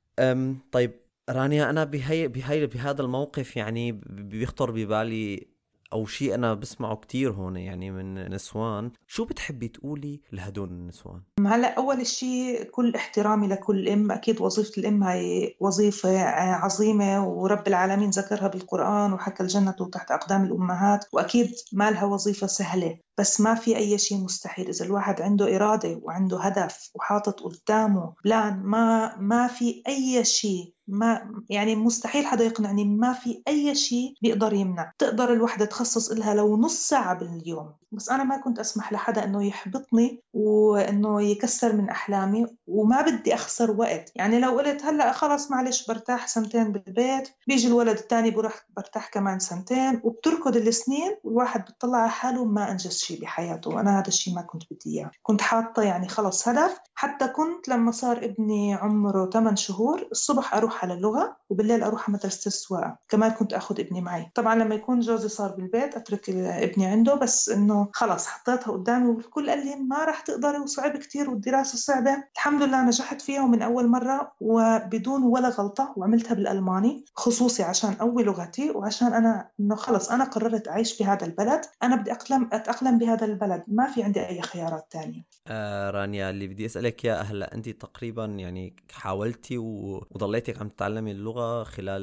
طيب 0.72 1.07
رانيا 1.28 1.70
أنا 1.70 1.84
بهي 1.84 2.28
بهي 2.28 2.66
بهذا 2.66 3.02
الموقف 3.02 3.56
يعني 3.56 3.92
بيخطر 4.06 4.70
ببالي 4.70 5.48
أو 5.92 6.06
شيء 6.06 6.34
أنا 6.34 6.54
بسمعه 6.54 6.96
كتير 6.96 7.32
هون 7.32 7.56
يعني 7.56 7.90
من 7.90 8.30
نسوان. 8.30 8.90
شو 9.06 9.24
بتحبي 9.24 9.68
تقولي 9.68 10.20
لهدول 10.32 10.68
النسوان؟ 10.68 11.22
هلأ 11.46 11.74
أول 11.74 12.06
شيء 12.06 12.62
كل 12.62 12.94
احترامي 12.94 13.48
لكل 13.48 13.88
أم 13.88 14.12
أكيد 14.12 14.40
وظيفة 14.40 14.80
الأم 14.80 15.04
هي 15.04 15.56
وظيفة 15.60 16.18
عظيمة 16.34 17.28
ورب 17.28 17.68
العالمين 17.68 18.10
ذكرها 18.10 18.48
بالقرآن 18.48 19.12
وحكى 19.12 19.42
الجنة 19.42 19.70
تحت 19.92 20.10
أقدام 20.10 20.44
الأمهات 20.44 21.04
وأكيد 21.12 21.50
ما 21.72 21.90
لها 21.90 22.04
وظيفة 22.04 22.46
سهلة. 22.46 22.98
بس 23.18 23.40
ما 23.40 23.54
في 23.54 23.76
أي 23.76 23.98
شيء 23.98 24.18
مستحيل. 24.18 24.68
إذا 24.68 24.84
الواحد 24.84 25.20
عنده 25.22 25.56
إرادة 25.56 26.00
وعنده 26.02 26.40
هدف 26.40 26.90
وحاطط 26.94 27.40
قدامه 27.40 28.14
بلان 28.24 28.62
ما 28.62 29.16
ما 29.16 29.46
في 29.46 29.82
أي 29.88 30.24
شيء 30.24 30.72
ما 30.88 31.30
يعني 31.50 31.76
مستحيل 31.76 32.26
حدا 32.26 32.44
يقنعني 32.44 32.84
ما 32.84 33.12
في 33.12 33.42
أي 33.48 33.74
شيء 33.74 34.14
بيقدر 34.22 34.52
يمنع. 34.52 34.92
تقدر 34.98 35.32
الوحدة 35.32 35.64
تخصص 35.64 36.12
لها 36.12 36.34
لو 36.34 36.56
نص 36.56 36.88
ساعة 36.88 37.14
باليوم. 37.14 37.74
بس 37.92 38.10
أنا 38.10 38.24
ما 38.24 38.36
كنت 38.36 38.58
أسمح 38.58 38.92
لحدا 38.92 39.24
إنه 39.24 39.46
يحبطني 39.46 40.22
وإنه 40.34 41.22
يكسر 41.22 41.72
من 41.72 41.88
أحلامي 41.90 42.46
وما 42.66 43.02
بدي 43.02 43.34
أخسر 43.34 43.70
وقت. 43.70 44.12
يعني 44.16 44.40
لو 44.40 44.58
قلت 44.58 44.84
هلأ 44.84 45.12
خلص 45.12 45.50
معلش 45.50 45.86
برتاح 45.86 46.26
سنتين 46.28 46.72
بالبيت 46.72 47.28
بيجي 47.46 47.68
الولد 47.68 47.98
الثاني 47.98 48.30
بروح 48.30 48.66
برتاح 48.76 49.08
كمان 49.08 49.38
سنتين 49.38 50.00
وبتركض 50.04 50.56
السنين 50.56 51.16
والواحد 51.24 51.64
بيطلع 51.64 51.98
على 51.98 52.10
حاله 52.10 52.44
ما 52.44 52.70
أنجز 52.70 52.98
شيء 53.08 53.20
بحياته. 53.20 53.70
وأنا 53.70 53.98
هذا 53.98 54.08
الشيء 54.08 54.34
ما 54.34 54.42
كنت 54.42 54.62
بدي 54.70 54.98
إياه. 54.98 55.10
كنت 55.22 55.40
حاطة 55.40 55.82
يعني 55.82 56.08
خلص 56.08 56.48
هدف. 56.48 56.78
حتى 56.94 57.28
كنت 57.28 57.68
لما 57.68 57.90
صار 57.90 58.16
ابني 58.16 58.74
عمره 58.74 59.30
8 59.30 59.56
شهور 59.56 60.08
الصبح 60.12 60.54
أروح 60.54 60.84
على 60.84 60.94
اللغة 60.94 61.36
وبالليل 61.50 61.82
أروح 61.82 62.08
على 62.08 62.18
مدرسة 62.18 62.48
السواقة. 62.48 62.98
كمان 63.08 63.30
كنت 63.30 63.52
أخذ 63.52 63.80
ابني 63.80 64.00
معي. 64.00 64.30
طبعا 64.34 64.54
لما 64.54 64.74
يكون 64.74 65.00
جوزي 65.00 65.28
صار 65.28 65.50
بالبيت 65.50 65.94
أترك 65.94 66.30
ابني 66.30 66.86
عنده. 66.86 67.14
بس 67.14 67.48
إنه 67.48 67.88
خلص 67.92 68.26
حطيتها 68.26 68.72
قدامي 68.72 69.08
والكل 69.08 69.50
قال 69.50 69.66
لي 69.66 69.76
ما 69.76 70.04
راح 70.04 70.20
تقدري 70.20 70.58
وصعب 70.58 70.96
كثير 70.96 71.30
والدراسة 71.30 71.78
صعبة. 71.78 72.24
الحمد 72.34 72.62
لله 72.62 72.82
نجحت 72.84 73.20
فيها 73.20 73.42
ومن 73.42 73.62
أول 73.62 73.88
مرة 73.88 74.32
وبدون 74.40 75.22
ولا 75.22 75.48
غلطة 75.48 75.94
وعملتها 75.96 76.34
بالألماني 76.34 77.04
خصوصي 77.14 77.62
عشان 77.62 77.96
أول 78.00 78.24
لغتي 78.24 78.70
وعشان 78.70 79.12
أنا 79.12 79.48
إنه 79.60 79.74
خلص 79.74 80.10
أنا 80.10 80.24
قررت 80.24 80.68
أعيش 80.68 80.92
في 80.92 81.04
هذا 81.04 81.26
البلد. 81.26 81.60
أنا 81.82 81.96
بدي 81.96 82.12
أتأقلم 82.52 82.97
بهذا 82.98 83.26
البلد 83.26 83.64
ما 83.68 83.86
في 83.92 84.02
عندي 84.02 84.26
أي 84.26 84.42
خيارات 84.42 84.86
تانية. 84.90 85.24
آه 85.46 85.90
رانيا 85.90 86.30
اللي 86.30 86.48
بدي 86.48 86.66
أسألك 86.66 87.04
يا 87.04 87.14
هلا 87.14 87.54
أنت 87.54 87.68
تقريبا 87.68 88.24
يعني 88.24 88.76
حاولتي 88.92 89.58
وضليتي 89.58 90.54
عم 90.60 90.68
تتعلمي 90.68 91.10
اللغة 91.10 91.64
خلال 91.64 92.02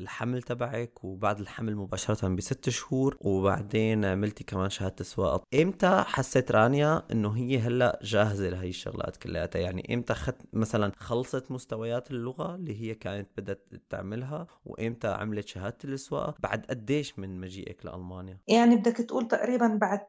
الحمل 0.00 0.42
تبعك 0.42 1.04
وبعد 1.04 1.40
الحمل 1.40 1.76
مباشرة 1.76 2.28
بست 2.28 2.68
شهور 2.70 3.16
وبعدين 3.20 4.04
عملتي 4.04 4.44
كمان 4.44 4.70
شهادة 4.70 4.96
السواقة 5.00 5.44
إمتى 5.62 6.04
حسيت 6.06 6.52
رانيا 6.52 7.02
إنه 7.12 7.36
هي 7.36 7.58
هلا 7.58 7.98
جاهزة 8.02 8.48
لهي 8.48 8.68
الشغلات 8.68 9.16
كلياتها؟ 9.16 9.60
يعني 9.60 9.94
إمتى 9.94 10.14
خد 10.14 10.34
مثلا 10.52 10.92
خلصت 10.96 11.50
مستويات 11.50 12.10
اللغة 12.10 12.54
اللي 12.54 12.80
هي 12.80 12.94
كانت 12.94 13.28
بدها 13.36 13.56
تعملها 13.90 14.46
وإمتى 14.64 15.08
عملت 15.08 15.48
شهادة 15.48 15.76
السواقة؟ 15.84 16.34
بعد 16.40 16.66
قديش 16.70 17.18
من 17.18 17.40
مجيئك 17.40 17.86
لألمانيا؟ 17.86 18.38
يعني 18.48 18.76
بدك 18.76 18.96
تقول 18.96 19.28
تقريبا 19.28 19.66
بعد 19.80 20.00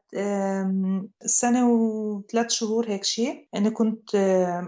سنة 1.26 1.70
وثلاث 1.70 2.50
شهور 2.50 2.88
هيك 2.90 3.04
شيء 3.04 3.48
أنا 3.54 3.70
كنت 3.70 4.16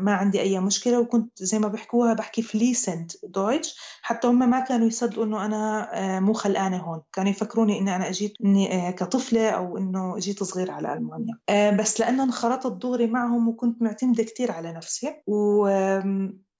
ما 0.00 0.12
عندي 0.12 0.41
أي 0.41 0.61
مشكلة 0.61 1.00
وكنت 1.00 1.43
زي 1.43 1.59
ما 1.59 1.69
بحكوها 1.69 2.15
بحكي 2.15 2.43
fließend 2.43 3.12
Deutsch 3.25 3.76
حتى 4.03 4.29
هم 4.29 4.50
ما 4.50 4.61
كانوا 4.61 4.87
يصدقوا 4.87 5.25
إنه 5.25 5.45
أنا 5.45 6.21
مو 6.21 6.33
خلقانة 6.33 6.76
هون. 6.76 7.03
كانوا 7.12 7.31
يفكروني 7.31 7.79
إني 7.79 7.97
أنا 7.97 8.09
أجيت 8.09 8.33
إني 8.45 8.93
كطفلة 8.93 9.50
أو 9.50 9.79
إنه 9.79 10.17
أجيت 10.17 10.43
صغير 10.43 10.71
على 10.71 10.93
ألمانيا. 10.93 11.38
بس 11.79 12.00
لأنه 12.00 12.25
انخرطت 12.25 12.83
دغري 12.83 13.07
معهم 13.07 13.49
وكنت 13.49 13.83
معتمدة 13.83 14.23
كتير 14.23 14.53
على 14.53 14.73
نفسي. 14.73 15.23
و 15.26 15.69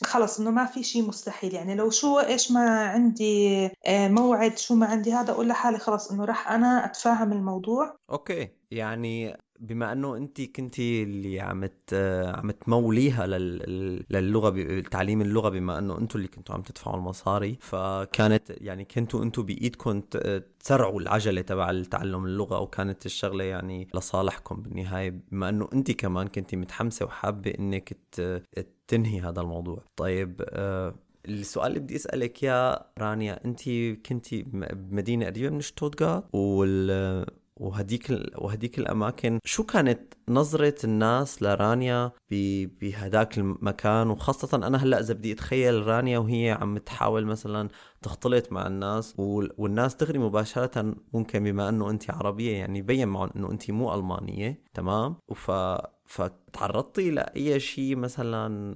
خلص 0.05 0.41
إنه 0.41 0.51
ما 0.51 0.65
في 0.65 0.83
شيء 0.83 1.09
مستحيل. 1.09 1.55
يعني 1.55 1.75
لو 1.75 1.91
شو 1.91 2.19
إيش 2.19 2.53
ما 2.53 2.87
عندي 2.87 3.71
موعد 3.89 4.59
شو 4.59 4.75
ما 4.75 4.87
عندي 4.87 5.13
هذا 5.13 5.31
أقول 5.31 5.49
لحالي 5.49 5.79
خلص 5.79 6.11
إنه 6.11 6.25
راح 6.25 6.51
أنا 6.53 6.85
أتفاهم 6.85 7.33
الموضوع. 7.33 7.97
أوكي. 8.11 8.49
يعني 8.71 9.37
بما 9.61 9.93
إنه 9.93 10.17
انت 10.17 10.41
كنتي 10.43 11.03
اللي 11.03 11.41
عم 11.41 11.69
عم 12.35 12.51
تموليها 12.51 13.27
للغة 14.11 14.81
تعليم 14.81 15.21
اللغة 15.21 15.49
بما 15.49 15.79
إنه 15.79 15.99
أنتم 15.99 16.19
اللي 16.19 16.29
كنتوا 16.29 16.55
عم 16.55 16.63
تدفعوا 16.63 16.97
المصاري 16.97 17.59
فكانت 17.61 18.51
يعني 18.61 18.85
كنتوا 18.85 19.23
أنتم 19.23 19.43
بإيدكم 19.43 20.01
تسرعوا 20.61 21.01
العجلة 21.01 21.41
تبع 21.41 21.83
تعلم 21.91 22.25
اللغة 22.25 22.61
وكانت 22.61 23.07
الشغلة 23.07 23.45
يعني 23.45 23.89
لصالحكم 23.95 24.63
بالنهاية 24.63 25.11
بما 25.31 25.49
إنه 25.49 25.69
انت 25.73 25.91
كمان 25.91 26.27
كنتي 26.27 26.57
متحمسة 26.57 27.07
وحابة 27.07 27.51
إنك 27.59 27.97
تنهي 28.89 29.21
هذا 29.21 29.41
الموضوع. 29.41 29.85
طيب 29.97 30.43
آه، 30.49 30.95
السؤال 31.29 31.67
اللي 31.67 31.81
بدي 31.81 31.97
أسألك 31.97 32.43
يا 32.43 32.79
رانيا 32.99 33.45
أنت 33.45 33.69
كنتي 34.07 34.43
بمدينه 34.43 35.27
قريبة 35.27 35.51
من 35.51 35.61
شتوتغارت 35.61 36.25
وال 36.35 37.27
وهديك 37.61 38.11
وهديك 38.39 38.79
الأماكن. 38.79 39.39
شو 39.45 39.65
كانت 39.65 40.15
نظرة 40.29 40.75
الناس 40.85 41.43
لرانيا 41.43 42.13
بهداك 42.31 43.39
المكان؟ 43.39 44.11
وخاصة 44.11 44.57
أنا 44.57 44.79
هلأ 44.79 45.01
إذا 45.01 45.15
بدي 45.15 45.33
أتخيل 45.33 45.87
رانيا 45.87 46.19
وهي 46.19 46.59
عم 46.61 46.79
تحاول 46.79 47.27
مثلا 47.27 47.69
تختلط 48.03 48.53
مع 48.53 48.67
الناس 48.67 49.15
والناس 49.19 49.97
تغري 49.97 50.19
مباشرة 50.19 50.95
ممكن 51.13 51.45
بما 51.45 51.69
إنه 51.69 51.91
أنت 51.91 52.11
عربية 52.11 52.57
يعني 52.57 52.79
يبين 52.79 53.09
معهم 53.09 53.31
إنه 53.37 53.51
أنت 53.51 53.71
مو 53.71 53.95
ألمانية 53.95 54.63
تمام؟ 54.75 55.17
وف 55.29 55.51
فتعرضتي 56.07 57.11
لأي 57.11 57.61
شيء 57.61 57.97
مثلا 57.97 58.75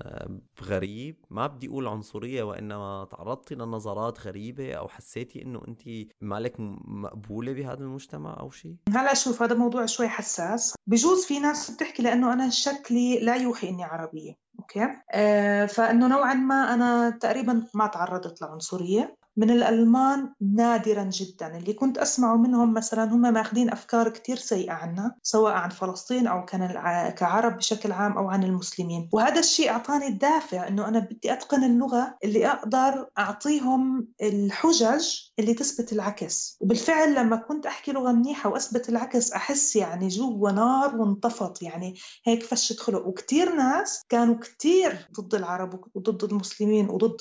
غريب؟ 0.63 1.17
ما 1.31 1.47
بدي 1.47 1.69
أقول 1.69 1.89
عنصرية 1.89 2.43
وإنما 2.43 3.07
تعرضتي 3.11 3.55
لنظرات 3.55 4.27
غريبة 4.27 4.73
أو 4.75 4.89
حسيتي 4.89 5.43
إنه 5.43 5.63
أنت 5.69 5.83
مالك 6.21 6.55
مقبولة 6.85 7.53
بهذا 7.53 7.81
المجتمع 7.81 8.41
أو 8.41 8.51
شيء؟ 8.51 8.77
هلأ 8.89 9.15
شوف 9.15 9.43
هذا 9.43 9.55
موضوع 9.55 9.87
شوي 9.87 10.09
حساس. 10.09 10.75
بجوز 10.87 11.25
في 11.25 11.39
ناس 11.39 11.71
بتحكي 11.71 12.03
لأنه 12.03 12.33
أنا 12.33 12.51
شكلي 12.51 13.21
لا 13.21 13.37
يوحي 13.37 13.69
إني 13.69 13.85
عربية 13.85 14.33
أوكي؟ 14.59 14.87
آه 15.13 15.67
فإنه 15.67 16.09
نوعا 16.09 16.35
ما 16.35 16.75
أنا 16.75 17.11
تقريبا 17.11 17.67
ما 17.75 17.87
تعرضت 17.87 18.43
لعنصرية. 18.43 19.17
من 19.41 19.51
الألمان 19.51 20.35
نادرا 20.41 21.05
جدا. 21.05 21.57
اللي 21.57 21.73
كنت 21.73 21.99
أسمعه 21.99 22.37
منهم 22.37 22.75
مثلا 22.75 23.05
هم 23.05 23.21
ماخذين 23.21 23.71
أفكار 23.71 24.09
كتير 24.09 24.37
سيئة 24.37 24.73
عنا 24.73 25.15
سواء 25.23 25.53
عن 25.53 25.69
فلسطين 25.69 26.27
أو 26.27 26.45
كان 26.45 26.67
كعرب 27.11 27.57
بشكل 27.57 27.93
عام 27.93 28.19
أو 28.19 28.31
عن 28.31 28.45
المسلمين. 28.45 29.09
وهذا 29.13 29.41
الشيء 29.41 29.71
أعطاني 29.71 30.07
الدافع 30.07 30.69
أنه 30.69 30.89
أنا 30.89 30.99
بدي 30.99 31.33
أتقن 31.33 31.65
اللغة 31.65 32.17
اللي 32.25 32.47
أقدر 32.47 33.07
أعطيهم 33.19 34.09
الحجج 34.23 35.17
اللي 35.39 35.55
تثبت 35.55 35.93
العكس. 35.93 36.59
وبالفعل 36.61 37.15
لما 37.15 37.37
كنت 37.37 37.67
أحكي 37.67 37.93
لغة 37.93 38.13
منيحة 38.13 38.51
وأثبت 38.51 38.89
العكس 38.89 39.33
أحس 39.33 39.77
يعني 39.77 40.09
جوا 40.09 40.51
نار 40.51 40.97
وانطفت. 40.97 41.63
يعني 41.63 41.95
هيك 42.27 42.43
فشة 42.43 42.75
خلق 42.75 43.07
وكتير 43.07 43.55
ناس 43.55 44.03
كانوا 44.09 44.35
كتير 44.35 45.09
ضد 45.21 45.35
العرب 45.35 45.81
وضد 45.95 46.25
المسلمين 46.25 46.91
وضد 46.91 47.17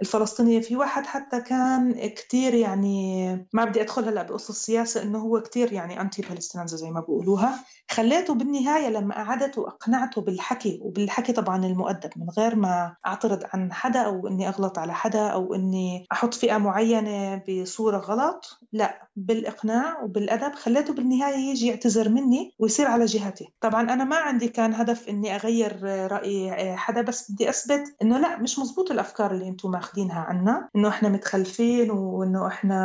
الفلسطينيين. 0.00 0.60
في 0.62 0.76
واحد 0.76 1.09
حتى 1.10 1.40
كان 1.40 2.08
كتير 2.08 2.54
يعني 2.54 3.30
ما 3.52 3.64
بدي 3.64 3.82
أدخل 3.82 4.04
هلأ 4.04 4.22
بقصة 4.22 4.50
السياسة 4.50 5.02
إنه 5.02 5.18
هو 5.18 5.40
كتير 5.40 5.72
يعني 5.72 6.00
أنتي 6.00 6.22
بالستينزا 6.22 6.76
زي 6.76 6.90
ما 6.90 7.00
بقولوها 7.00 7.64
خليته 7.90 8.34
بالنهاية 8.34 8.88
لما 8.88 9.14
قعدت 9.14 9.58
وأقنعته 9.58 10.20
بالحكي 10.20 10.78
وبالحكي 10.82 11.32
طبعا 11.32 11.66
المؤدب 11.66 12.10
من 12.16 12.30
غير 12.38 12.56
ما 12.56 12.96
أعترض 13.06 13.42
عن 13.52 13.72
حدا 13.72 14.00
أو 14.00 14.26
إني 14.26 14.48
أغلط 14.48 14.78
على 14.78 14.94
حدا 14.94 15.26
أو 15.26 15.54
إني 15.54 16.06
أحط 16.12 16.34
فئة 16.34 16.58
معينة 16.58 17.42
بصورة 17.48 17.98
غلط 17.98 18.60
لا 18.72 19.08
بالإقناع 19.16 20.02
وبالأدب 20.02 20.54
خليته 20.54 20.94
بالنهاية 20.94 21.36
يجي 21.50 21.66
يعتذر 21.66 22.08
مني 22.08 22.54
ويصير 22.58 22.86
على 22.86 23.04
جهتي. 23.04 23.52
طبعا 23.60 23.82
أنا 23.82 24.04
ما 24.04 24.16
عندي 24.16 24.48
كان 24.48 24.74
هدف 24.74 25.08
إني 25.08 25.36
أغير 25.36 25.82
رأي 26.12 26.50
حدا 26.76 27.02
بس 27.02 27.32
بدي 27.32 27.48
أثبت 27.48 27.82
إنه 28.02 28.18
لا 28.18 28.38
مش 28.38 28.58
مزبوط 28.58 28.90
الأفكار 28.90 29.30
اللي 29.30 29.48
أنتم 29.48 29.70
ماخذينها 29.70 30.20
عنا 30.20 30.68
إنه 30.76 30.88
إحنا 31.00 31.08
متخلفين 31.12 31.90
وإنه 31.90 32.46
إحنا 32.46 32.76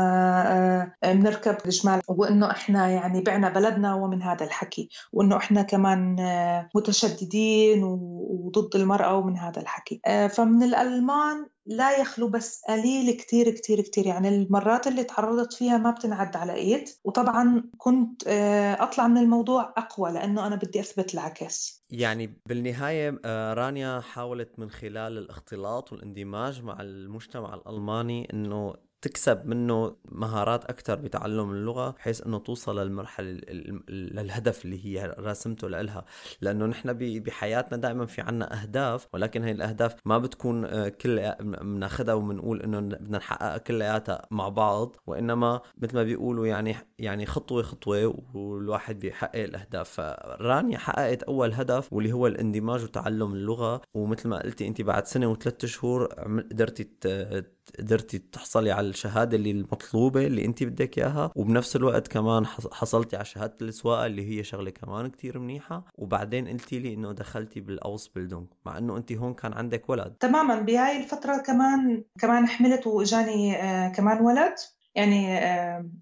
آه، 1.04 1.14
بنركب 1.14 1.58
الجمال 1.66 2.02
وإنه 2.08 2.52
إحنا 2.52 2.90
يعني 2.90 3.22
بعنا 3.22 3.50
بلدنا 3.50 3.94
ومن 3.94 4.24
هذا 4.24 4.46
الحكي 4.46 4.90
وإنه 5.14 5.38
إحنا 5.38 5.62
كمان 5.62 6.20
آه، 6.20 6.70
متشددين 6.76 7.84
وضد 7.84 8.76
المرأة 8.76 9.16
ومن 9.18 9.38
هذا 9.38 9.62
الحكي. 9.62 10.02
آه، 10.06 10.28
فمن 10.28 10.64
الألمان 10.64 11.48
لا 11.66 11.98
يخلو 11.98 12.28
بس 12.28 12.62
قليل 12.70 13.12
كتير 13.12 13.50
كتير 13.50 13.82
كتير. 13.82 14.06
يعني 14.06 14.30
المرات 14.30 14.88
اللي 14.88 15.04
تعرضت 15.04 15.54
فيها 15.54 15.78
ما 15.78 15.92
بتنعد 15.92 16.36
على 16.36 16.54
إيد. 16.54 16.90
وطبعا 17.04 17.64
كنت 17.78 18.28
آه، 18.28 18.84
أطلع 18.84 19.08
من 19.08 19.18
الموضوع 19.18 19.74
أقوى 19.78 20.12
لأنه 20.12 20.48
أنا 20.48 20.56
بدي 20.56 20.80
أثبت 20.80 21.14
العكس. 21.14 21.84
يعني 21.90 22.40
بالنهاية 22.46 23.20
رانيا 23.54 24.00
حاولت 24.00 24.60
من 24.60 24.70
خلال 24.70 25.18
الاختلاط 25.18 25.92
والإندماج 25.92 26.64
مع 26.64 26.82
المجتمع 26.82 27.54
الألماني 27.54 28.28
أنه 28.34 28.74
تكسب 29.06 29.46
منه 29.46 29.96
مهارات 30.12 30.66
أكثر 30.66 30.96
بتعلم 30.96 31.52
اللغة 31.52 31.90
بحيث 31.90 32.22
إنه 32.22 32.38
توصل 32.38 32.80
للمرحلة 32.80 33.42
للهدف 33.90 34.66
اللي 34.66 34.86
هي 34.86 35.16
راسمته 35.20 35.68
لها 35.70 36.06
لأنه 36.42 36.66
نحن 36.66 36.94
بحياتنا 37.20 37.78
دائما 37.78 38.06
في 38.06 38.22
عنا 38.22 38.62
أهداف 38.62 39.08
ولكن 39.14 39.44
هي 39.44 39.52
الأهداف 39.52 39.96
ما 40.06 40.18
بتكون 40.18 40.66
آه، 40.66 40.88
كل 40.90 41.34
بناخذها 41.42 42.14
وبنقول 42.14 42.62
إنه 42.62 42.80
بدنا 42.80 43.18
نحققها 43.18 43.58
كلياتها 43.58 44.28
مع 44.32 44.50
بعض 44.50 44.96
وإنما 45.08 45.62
مثل 45.78 45.96
ما 45.96 46.04
بيقولوا 46.04 46.48
يعني 46.48 46.76
يعني 47.00 47.26
خطوة 47.26 47.64
خطوة 47.64 48.24
والواحد 48.34 49.00
بيحقق 49.00 49.44
الأهداف. 49.44 49.90
فرانيا 49.90 50.78
حققت 50.78 51.24
أول 51.24 51.54
هدف 51.54 51.94
واللي 51.94 52.14
هو 52.14 52.28
الاندماج 52.28 52.84
وتعلم 52.84 53.34
اللغة. 53.34 53.82
ومثل 53.94 54.30
ما 54.30 54.42
قلتي 54.42 54.68
انت 54.68 54.82
بعد 54.82 55.08
سنة 55.08 55.28
وثلاث 55.28 55.66
شهور 55.66 56.06
قدرتي 56.52 56.90
قدرتي 57.80 58.18
تحصلي 58.18 58.72
على 58.72 58.88
الشهادة 58.96 59.38
اللي 59.38 59.52
المطلوبة 59.52 60.28
اللي 60.28 60.46
انت 60.46 60.64
بدك 60.64 60.98
اياها 60.98 61.32
وبنفس 61.36 61.76
الوقت 61.76 62.08
كمان 62.08 62.46
حصلتي 62.48 63.16
على 63.16 63.26
شهادة 63.26 63.56
السواقة 63.62 64.06
اللي 64.06 64.30
هي 64.30 64.44
شغلة 64.44 64.70
كمان 64.72 65.08
كتير 65.08 65.40
منيحة 65.40 65.86
وبعدين 65.98 66.48
قلتي 66.48 66.80
لي 66.80 66.94
إنه 66.94 67.12
دخلتي 67.12 67.60
بالأوس 67.60 68.08
بيلدونج 68.08 68.48
مع 68.66 68.78
إنه 68.78 68.98
أنت 68.98 69.12
هون 69.12 69.34
كان 69.34 69.54
عندك 69.54 69.90
ولد. 69.90 70.14
تماما. 70.20 70.62
بهاي 70.62 71.04
الفترة 71.04 71.38
كمان 71.38 72.04
كمان 72.20 72.48
حملت 72.48 72.88
وإجاني 72.88 73.56
آه 73.64 73.90
كمان 73.90 74.22
ولد. 74.26 74.56
يعني 74.96 75.40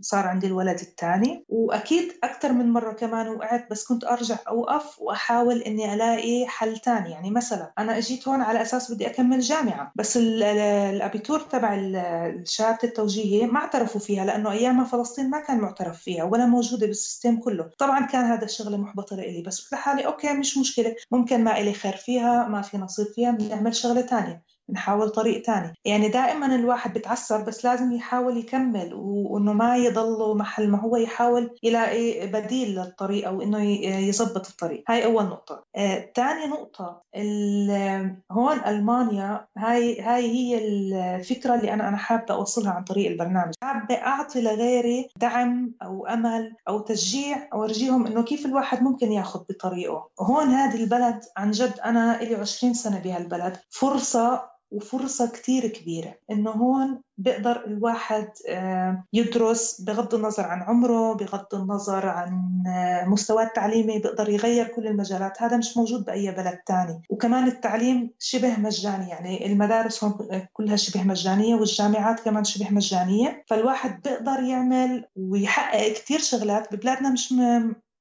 صار 0.02 0.28
عندي 0.28 0.48
الولد 0.48 0.80
الثاني. 0.80 1.46
وأكيد 1.50 2.12
أكثر 2.24 2.52
من 2.54 2.70
مرة 2.70 2.94
كمان 2.94 3.28
وقعت 3.28 3.72
بس 3.72 3.88
كنت 3.88 4.04
أرجع 4.04 4.38
أوقف 4.48 5.02
وأحاول 5.02 5.62
إني 5.62 5.94
ألاقي 5.94 6.46
حل 6.48 6.78
ثاني 6.78 7.12
يعني 7.12 7.32
مثلا 7.32 7.74
أنا 7.80 7.98
أجيت 7.98 8.28
هون 8.28 8.42
على 8.42 8.62
أساس 8.62 8.92
بدي 8.92 9.08
أكمل 9.08 9.40
جامعة 9.40 9.92
بس 9.96 10.18
الأبيتور 10.18 11.40
تبع 11.40 11.70
شهاده 12.44 12.80
التوجيهية 12.84 13.46
ما 13.46 13.60
اعترفوا 13.60 14.02
فيها 14.02 14.26
لأنه 14.26 14.52
ايامها 14.52 14.86
فلسطين 14.86 15.30
ما 15.30 15.40
كان 15.40 15.60
معترف 15.60 16.02
فيها 16.02 16.24
ولا 16.24 16.46
موجودة 16.46 16.88
بال 16.88 17.00
system 17.00 17.38
كله. 17.40 17.70
طبعا 17.78 18.06
كان 18.06 18.26
هذا 18.26 18.46
الشغله 18.46 18.78
محبطة 18.78 19.16
لإلي 19.16 19.42
بس 19.42 19.62
قلت 19.62 19.74
لحالي 19.74 20.06
okay 20.06 20.34
مش 20.34 20.58
مشكلة 20.58 20.96
ممكن 21.12 21.44
ما 21.44 21.60
إلي 21.60 21.74
خير 21.74 21.96
فيها 21.96 22.48
ما 22.48 22.62
في 22.62 22.78
نصيب 22.78 23.08
فيها 23.08 23.32
بنعمل 23.32 23.76
شغلة 23.76 24.02
ثانية 24.02 24.53
نحاول 24.70 25.10
طريق 25.10 25.42
تاني. 25.42 25.74
يعني 25.86 26.10
دائما 26.10 26.56
الواحد 26.56 26.94
بتعثر 26.94 27.42
بس 27.42 27.66
لازم 27.66 27.92
يحاول 27.92 28.38
يكمل 28.38 28.94
وإنه 28.94 29.54
ما 29.54 29.78
يضل 29.78 30.38
محل 30.38 30.70
ما 30.70 30.80
هو 30.80 30.98
يحاول 30.98 31.56
يلاقي 31.64 32.28
بديل 32.28 32.76
للطريق 32.80 33.28
أو 33.28 33.42
إنه 33.42 33.64
يظبط 33.84 34.48
الطريق. 34.48 34.84
هاي 34.88 35.06
أول 35.06 35.24
نقطة. 35.24 35.64
آه، 35.76 36.12
تاني 36.16 36.46
نقطة 36.48 37.04
هون 38.32 38.60
ألمانيا 38.68 39.48
هاي 39.58 40.02
هاي 40.02 40.32
هي 40.32 40.58
الفكرة 40.68 41.56
اللي 41.56 41.74
أنا 41.74 41.90
أنا 41.90 41.98
حابة 41.98 42.34
أوصلها 42.34 42.72
عن 42.72 42.84
طريق 42.84 43.12
البرنامج. 43.12 43.54
حابة 43.64 43.96
أعطي 43.96 44.42
لغيري 44.42 45.10
دعم 45.18 45.74
أو 45.84 46.06
أمل 46.08 46.56
أو 46.68 46.80
تشجيع 46.80 47.50
أورجيهم 47.54 48.08
إنه 48.08 48.24
كيف 48.24 48.46
الواحد 48.46 48.84
ممكن 48.84 49.12
ياخذ 49.12 49.40
بطريقه. 49.50 50.10
هون 50.20 50.48
هذه 50.48 50.84
البلد 50.84 51.20
عن 51.38 51.52
جد 51.52 51.80
أنا 51.86 52.20
لي 52.22 52.36
20 52.36 52.74
سنة 52.74 53.00
بهالبلد 53.00 53.58
فرصة 53.70 54.53
وفرصة 54.74 55.32
كتير 55.32 55.68
كبيرة 55.68 56.14
إنه 56.32 56.52
هون 56.52 57.02
بيقدر 57.18 57.66
الواحد 57.66 58.28
آه، 58.50 59.04
يدرس 59.14 59.82
بغض 59.82 60.16
النظر 60.16 60.44
عن 60.44 60.62
عمره 60.62 61.14
بغض 61.14 61.56
النظر 61.56 62.08
عن 62.08 62.64
آه، 62.68 63.06
مستواه 63.06 63.44
التعليمي 63.44 64.00
بيقدر 64.00 64.30
يغير 64.30 64.68
كل 64.68 64.88
المجالات. 64.88 65.42
هذا 65.42 65.58
مش 65.58 65.78
موجود 65.78 66.06
بأي 66.06 66.32
بلد 66.32 66.58
تاني. 66.66 67.02
وكمان 67.10 67.48
التعليم 67.48 68.10
شبه 68.20 68.60
مجاني 68.60 69.10
يعني 69.10 69.46
المدارس 69.46 70.04
هون 70.04 70.14
كلها 70.54 70.76
شبه 70.76 71.04
مجانية 71.04 71.56
والجامعات 71.56 72.20
كمان 72.20 72.44
شبه 72.44 72.70
مجانية. 72.72 73.44
فالواحد 73.48 74.02
بيقدر 74.02 74.44
يعمل 74.44 75.06
ويحقق 75.16 75.94
كتير 75.94 76.20
شغلات. 76.20 76.76
ببلادنا 76.76 77.10
مش 77.10 77.34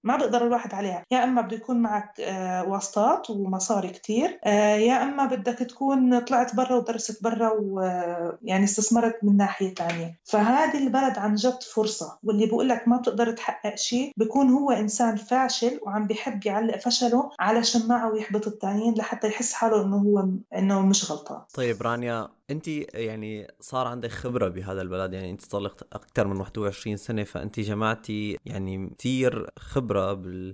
ما 0.05 0.17
بيقدر 0.17 0.47
الواحد 0.47 0.75
عليها. 0.75 1.05
يا 1.11 1.25
إما 1.25 1.43
بده 1.43 1.57
يكون 1.57 1.77
معك 1.83 2.21
آه، 2.21 2.65
واسطات 2.69 3.31
ومصاري 3.31 3.89
كتير 3.89 4.39
آه، 4.45 4.77
يا 4.77 5.03
إما 5.03 5.27
بدك 5.27 5.59
تكون 5.59 6.19
طلعت 6.19 6.57
برا 6.57 6.77
ودرست 6.77 7.23
برا 7.25 7.53
ويعني 7.61 8.65
استثمرت 8.65 9.19
من 9.23 9.37
ناحية 9.37 9.75
ثانية 9.75 10.19
فهذه 10.25 10.87
البلد 10.87 11.19
عن 11.19 11.35
جد 11.35 11.63
فرصة. 11.75 12.19
واللي 12.23 12.47
بقول 12.47 12.69
لك 12.69 12.89
ما 12.89 12.97
بتقدر 12.97 13.33
تحقق 13.33 13.75
شيء 13.77 14.13
بيكون 14.17 14.51
هو 14.51 14.71
إنسان 14.71 15.17
فاشل 15.17 15.81
وعم 15.83 16.07
بيحب 16.07 16.47
يعلق 16.47 16.79
فشله 16.79 17.31
على 17.41 17.65
شماعة 17.65 18.13
ويحبط 18.13 18.47
الثانيين 18.47 18.95
لحتى 18.95 19.29
يحس 19.29 19.53
حاله 19.53 19.83
إنه 19.83 19.97
هو 19.97 20.29
إنه 20.55 20.81
مش 20.81 21.11
غلطان. 21.11 21.41
طيب 21.55 21.83
رانيا 21.83 22.29
أنت 22.51 22.69
يعني 22.95 23.47
صار 23.61 23.87
عندك 23.87 24.11
خبرة 24.11 24.49
بهذا 24.49 24.83
البلد 24.83 25.13
يعني 25.13 25.31
أنت 25.31 25.55
لك 25.55 25.83
أكثر 25.93 26.27
من 26.27 26.37
21 26.37 26.97
سنة 26.97 27.25
فأنت 27.25 27.61
جمعتي 27.61 28.39
يعني 28.47 28.91
كثير 28.99 29.51
خبرة 29.59 29.92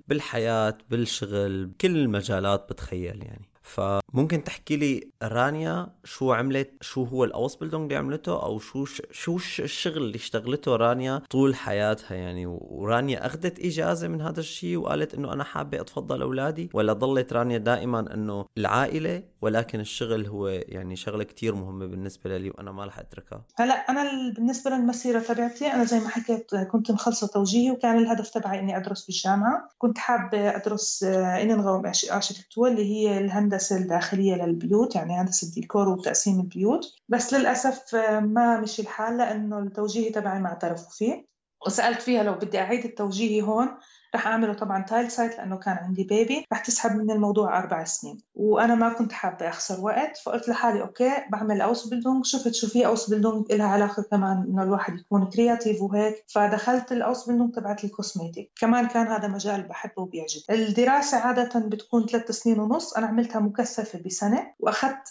بالحياة 0.09 0.79
بالشغل 0.91 1.67
بكل 1.67 1.97
المجالات 1.97 2.73
بتخيل 2.73 3.23
يعني. 3.23 3.49
فممكن 4.13 4.45
تحكي 4.45 4.77
لي 4.77 5.09
رانيا 5.23 5.87
شو 6.05 6.33
عملت؟ 6.33 6.71
شو 6.81 7.05
هو 7.05 7.25
الأوس 7.25 7.57
بيلدونج 7.57 7.93
اللي 7.93 7.97
عملته؟ 7.97 8.43
أو 8.43 8.59
شو 8.59 8.85
شو 9.11 9.37
الشغل 9.59 10.03
اللي 10.03 10.17
اشتغلته 10.17 10.77
رانيا 10.77 11.23
طول 11.31 11.55
حياتها 11.55 12.15
يعني؟ 12.15 12.47
ورانيا 12.47 13.27
أخذت 13.27 13.61
إجازة 13.61 14.09
من 14.09 14.21
هذا 14.21 14.41
الشيء 14.41 14.77
وقالت 14.77 15.15
إنه 15.15 15.33
أنا 15.33 15.45
حابة 15.45 15.81
أتفضل 15.81 16.23
أولادي 16.23 16.71
ولا 16.75 16.93
ضلت 16.93 17.33
رانيا 17.33 17.59
دائما 17.59 18.15
إنه 18.15 18.47
العائلة 18.59 19.23
ولكن 19.43 19.81
الشغل 19.81 20.27
هو 20.27 20.49
يعني 20.49 20.97
شغلة 20.97 21.25
كتير 21.25 21.55
مهمة 21.55 21.87
بالنسبة 21.87 22.39
لي 22.39 22.51
وأنا 22.51 22.73
ما 22.73 22.85
رح 22.85 22.99
أتركها. 22.99 23.43
هلا 23.57 23.75
أنا 23.75 24.33
بالنسبة 24.37 24.71
للمسيرة 24.71 25.21
تبعتي 25.21 25.67
أنا 25.67 25.85
زي 25.85 26.01
ما 26.01 26.09
حكيت 26.09 26.55
كنت 26.55 26.91
مخلصة 26.91 27.27
توجيهي 27.27 27.71
وكان 27.71 27.99
الهدف 27.99 28.31
تبعي 28.31 28.61
إني 28.61 28.77
أدرس 28.77 29.07
بالجامعة. 29.07 29.69
كنت 29.79 29.99
حابة 29.99 30.57
أدرس 30.57 31.03
Innenraumarchitektur 31.03 32.69
اللي 32.69 32.85
هي 32.85 33.19
الهندسة 33.19 33.77
الداخليه 33.99 34.35
للبيوت 34.35 34.95
يعني 34.97 35.21
هندسه 35.21 35.47
الديكور 35.47 35.89
وتقسيم 35.89 36.41
البيوت. 36.41 36.95
بس 37.09 37.35
للأسف 37.35 37.95
ما 38.21 38.61
مشي 38.61 38.83
الحال 38.83 39.19
لأنه 39.19 39.59
التوجيهي 39.59 40.11
تبعي 40.11 40.41
ما 40.41 40.49
اعترفوا 40.49 40.91
فيه. 40.91 41.27
وسألت 41.67 42.03
فيها 42.03 42.23
لو 42.23 42.35
بدي 42.35 42.59
أعيد 42.59 42.85
التوجيهي 42.85 43.43
هون 43.43 43.69
رح 44.15 44.27
أعمله 44.27 44.53
طبعا 44.53 44.83
Teilzeit 44.83 45.39
لأنه 45.39 45.57
كان 45.57 45.77
عندي 45.77 46.05
baby 46.05 46.45
رح 46.53 46.59
تسحب 46.59 46.97
من 46.97 47.11
الموضوع 47.11 47.59
أربع 47.59 47.85
سنين. 47.85 48.19
وأنا 48.35 48.75
ما 48.75 48.89
كنت 48.89 49.13
حابة 49.13 49.49
أخسر 49.49 49.81
وقت 49.81 50.17
فقلت 50.17 50.49
لحالي 50.49 50.81
okay 50.81 51.11
بعمل 51.31 51.61
Ausbildung 51.61 52.25
شفت 52.25 52.55
شو 52.55 52.67
في 52.67 52.87
Ausbildung 52.87 53.53
لها 53.53 53.67
علاقة 53.67 54.03
كمان 54.03 54.47
إنه 54.49 54.63
الواحد 54.63 54.99
يكون 54.99 55.31
kreativ 55.31 55.83
وهيك. 55.83 56.25
فدخلت 56.29 56.93
ال 56.93 57.29
Ausbildung 57.29 57.55
تبعت 57.55 57.85
ال 57.85 57.92
Kosmetik 57.92 58.53
كمان 58.61 58.87
كان 58.87 59.07
هذا 59.07 59.29
مجال 59.29 59.63
بحبه 59.63 60.03
وبيعجبني. 60.03 60.45
الدراسة 60.51 61.19
عادة 61.19 61.61
بتكون 61.61 62.07
ثلاث 62.07 62.31
سنين 62.31 62.61
ونص. 62.61 62.95
أنا 62.95 63.07
عملتها 63.07 63.41
مكثفة 63.41 63.99
بسنة. 64.07 64.53
وأخذت 64.59 65.09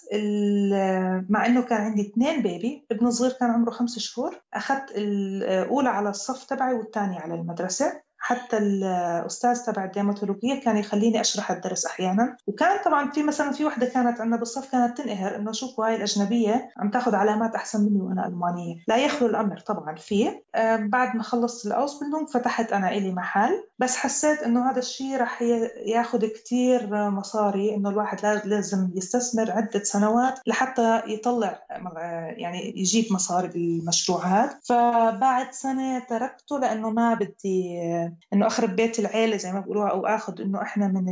مع 1.30 1.46
إنه 1.46 1.62
كان 1.62 1.82
عندي 1.82 2.02
اثنين 2.02 2.42
بيبي 2.42 2.86
ابن 2.92 3.12
صغير 3.12 3.32
كان 3.32 3.50
عمره 3.50 3.72
خمس 3.72 4.00
شهور. 4.00 4.42
أخذت 4.54 4.92
الاولى 4.96 5.90
على 5.90 6.10
الصف 6.10 6.44
تبعي 6.44 6.74
والثانية 6.74 7.20
على 7.20 7.34
المدرسة. 7.34 8.07
حتى 8.20 8.58
الأستاذ 8.58 9.66
تبع 9.66 9.86
الديماتولوجية 9.86 10.62
كان 10.62 10.78
يخليني 10.78 11.22
أشرح 11.22 11.52
الدرس 11.52 11.86
أحيانا. 11.86 12.38
وكان 12.48 12.80
طبعا 12.86 13.12
في 13.12 13.24
مثلا 13.24 13.52
في 13.52 13.66
وحدة 13.66 13.86
كانت 13.86 14.22
عندنا 14.22 14.38
بالصف 14.38 14.72
كانت 14.72 14.98
تنقهر 14.98 15.36
إنه 15.36 15.52
شوفوا 15.52 15.88
هاي 15.88 15.96
الأجنبية 15.96 16.72
عم 16.78 16.90
تاخذ 16.90 17.16
علامات 17.16 17.56
أحسن 17.56 17.82
مني 17.82 18.02
وأنا 18.02 18.28
ألمانية. 18.28 18.76
لا 18.88 18.98
يخلو 18.98 19.28
الأمر 19.28 19.60
طبعا 19.60 19.96
فيه. 19.96 20.44
بعد 20.80 21.16
ما 21.16 21.24
خلصت 21.24 21.68
الاوسبيلدونج 21.68 22.28
فتحت 22.28 22.74
أنا 22.74 22.92
إلي 22.92 23.12
محل. 23.12 23.64
بس 23.80 23.96
حسيت 23.96 24.44
إنه 24.44 24.72
هذا 24.72 24.80
الشيء 24.80 25.18
رح 25.22 25.42
ياخذ 25.86 26.26
كثير 26.26 27.10
مصاري 27.10 27.76
إنه 27.76 27.90
الواحد 27.90 28.26
لازم 28.46 28.90
يستثمر 28.96 29.52
عدة 29.52 29.84
سنوات 29.84 30.40
لحتى 30.48 31.02
يطلع 31.08 31.60
يعني 32.38 32.80
يجيب 32.80 33.14
مصاري 33.14 33.48
بالمشروع 33.48 34.26
هذا 34.26 34.60
فبعد 34.64 35.52
سنة 35.52 36.00
تركته 36.00 36.60
لأنه 36.60 36.90
ما 36.90 37.14
بدي 37.14 37.80
إنه 38.34 38.48
أخرب 38.48 38.76
بيت 38.76 39.00
العيلة 39.00 39.38
زي 39.38 39.52
ما 39.52 39.60
بيقولوها 39.60 39.90
أو 39.90 40.06
آخذ 40.06 40.42
إنه 40.42 40.62
إحنا 40.62 40.88
من 40.88 41.06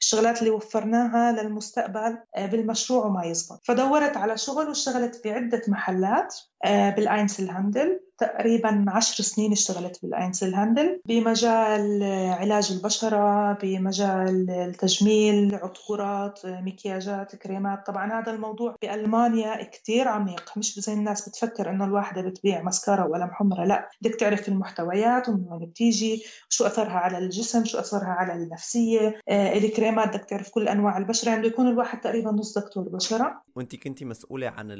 الشغلات 0.00 0.38
اللي 0.38 0.50
وفرناها 0.50 1.32
للمستقبل 1.32 2.18
آه، 2.36 2.46
بالمشروع 2.46 3.06
وما 3.06 3.24
يزبط. 3.24 3.60
فدورت 3.64 4.16
على 4.16 4.36
شغل 4.36 4.68
واشتغلت 4.68 5.14
في 5.14 5.32
عدة 5.32 5.62
محلات 5.68 6.34
آه، 6.64 6.90
بال 6.90 7.50
Einzelhandel 7.50 8.00
تقريبا 8.18 8.84
عشر 8.88 9.24
سنين 9.24 9.52
اشتغلت 9.52 9.98
بال 10.02 10.54
Einzelhandel 10.54 11.00
بمجال 11.04 12.02
علاج 12.40 12.72
البشرة 12.72 13.52
بمجال 13.52 14.50
التجميل 14.50 15.54
عطورات 15.54 16.40
مكياجات 16.44 17.36
كريمات. 17.36 17.86
طبعا 17.86 18.20
هذا 18.20 18.32
الموضوع 18.32 18.76
بألمانيا 18.82 19.62
كتير 19.62 20.08
عميق. 20.08 20.52
مش 20.56 20.80
زي 20.80 20.92
الناس 20.92 21.28
بتفكر 21.28 21.70
إنه 21.70 21.84
الواحدة 21.84 22.22
بتبيع 22.22 22.62
مسكرة 22.62 23.06
ولا 23.06 23.30
حمرة 23.32 23.64
لا 23.64 23.88
بدك 24.02 24.14
تعرف 24.14 24.48
المحتويات 24.48 25.28
ومن 25.28 25.46
وين 25.50 25.68
بتيجي 25.68 26.24
شو 26.48 26.66
أثرها 26.66 26.98
على 26.98 27.18
الجسم 27.18 27.64
شو 27.64 27.78
أثرها 27.78 28.08
على 28.08 28.32
النفسية. 28.32 29.20
آه 29.28 29.58
الكريمات 29.58 30.08
بدك 30.08 30.24
تعرف 30.24 30.50
كل 30.50 30.68
أنواع 30.68 30.98
البشرة. 30.98 31.30
يعني 31.30 31.42
بيكون 31.42 31.68
الواحد 31.68 32.00
تقريبا 32.00 32.30
نص 32.30 32.58
دكتور 32.58 32.88
بشرة. 32.88 33.42
وانت 33.56 33.76
كنتي 33.76 34.04
مسؤولة 34.04 34.48
عن 34.48 34.70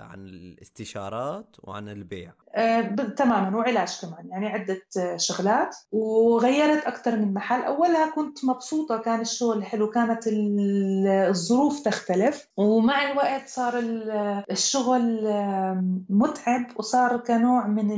عن 0.00 0.26
الاستشارات 0.26 1.56
وعن 1.62 1.88
البيع. 1.88 2.32
آه 2.54 2.83
تماما 3.16 3.56
وعلاج 3.56 3.98
كمان 4.02 4.28
يعني 4.30 4.46
عدة 4.46 4.82
شغلات. 5.16 5.76
وغيرت 5.92 6.84
أكثر 6.84 7.16
من 7.16 7.34
محل. 7.34 7.62
أولها 7.62 8.10
كنت 8.10 8.44
مبسوطة 8.44 8.96
كان 8.96 9.20
الشغل 9.20 9.64
حلو 9.64 9.90
كانت 9.90 10.24
الظروف 11.28 11.80
تختلف. 11.80 12.46
ومع 12.56 13.10
الوقت 13.10 13.48
صار 13.48 13.74
الشغل 14.50 15.28
متعب 16.10 16.66
وصار 16.76 17.16
كنوع 17.16 17.66
من 17.66 17.90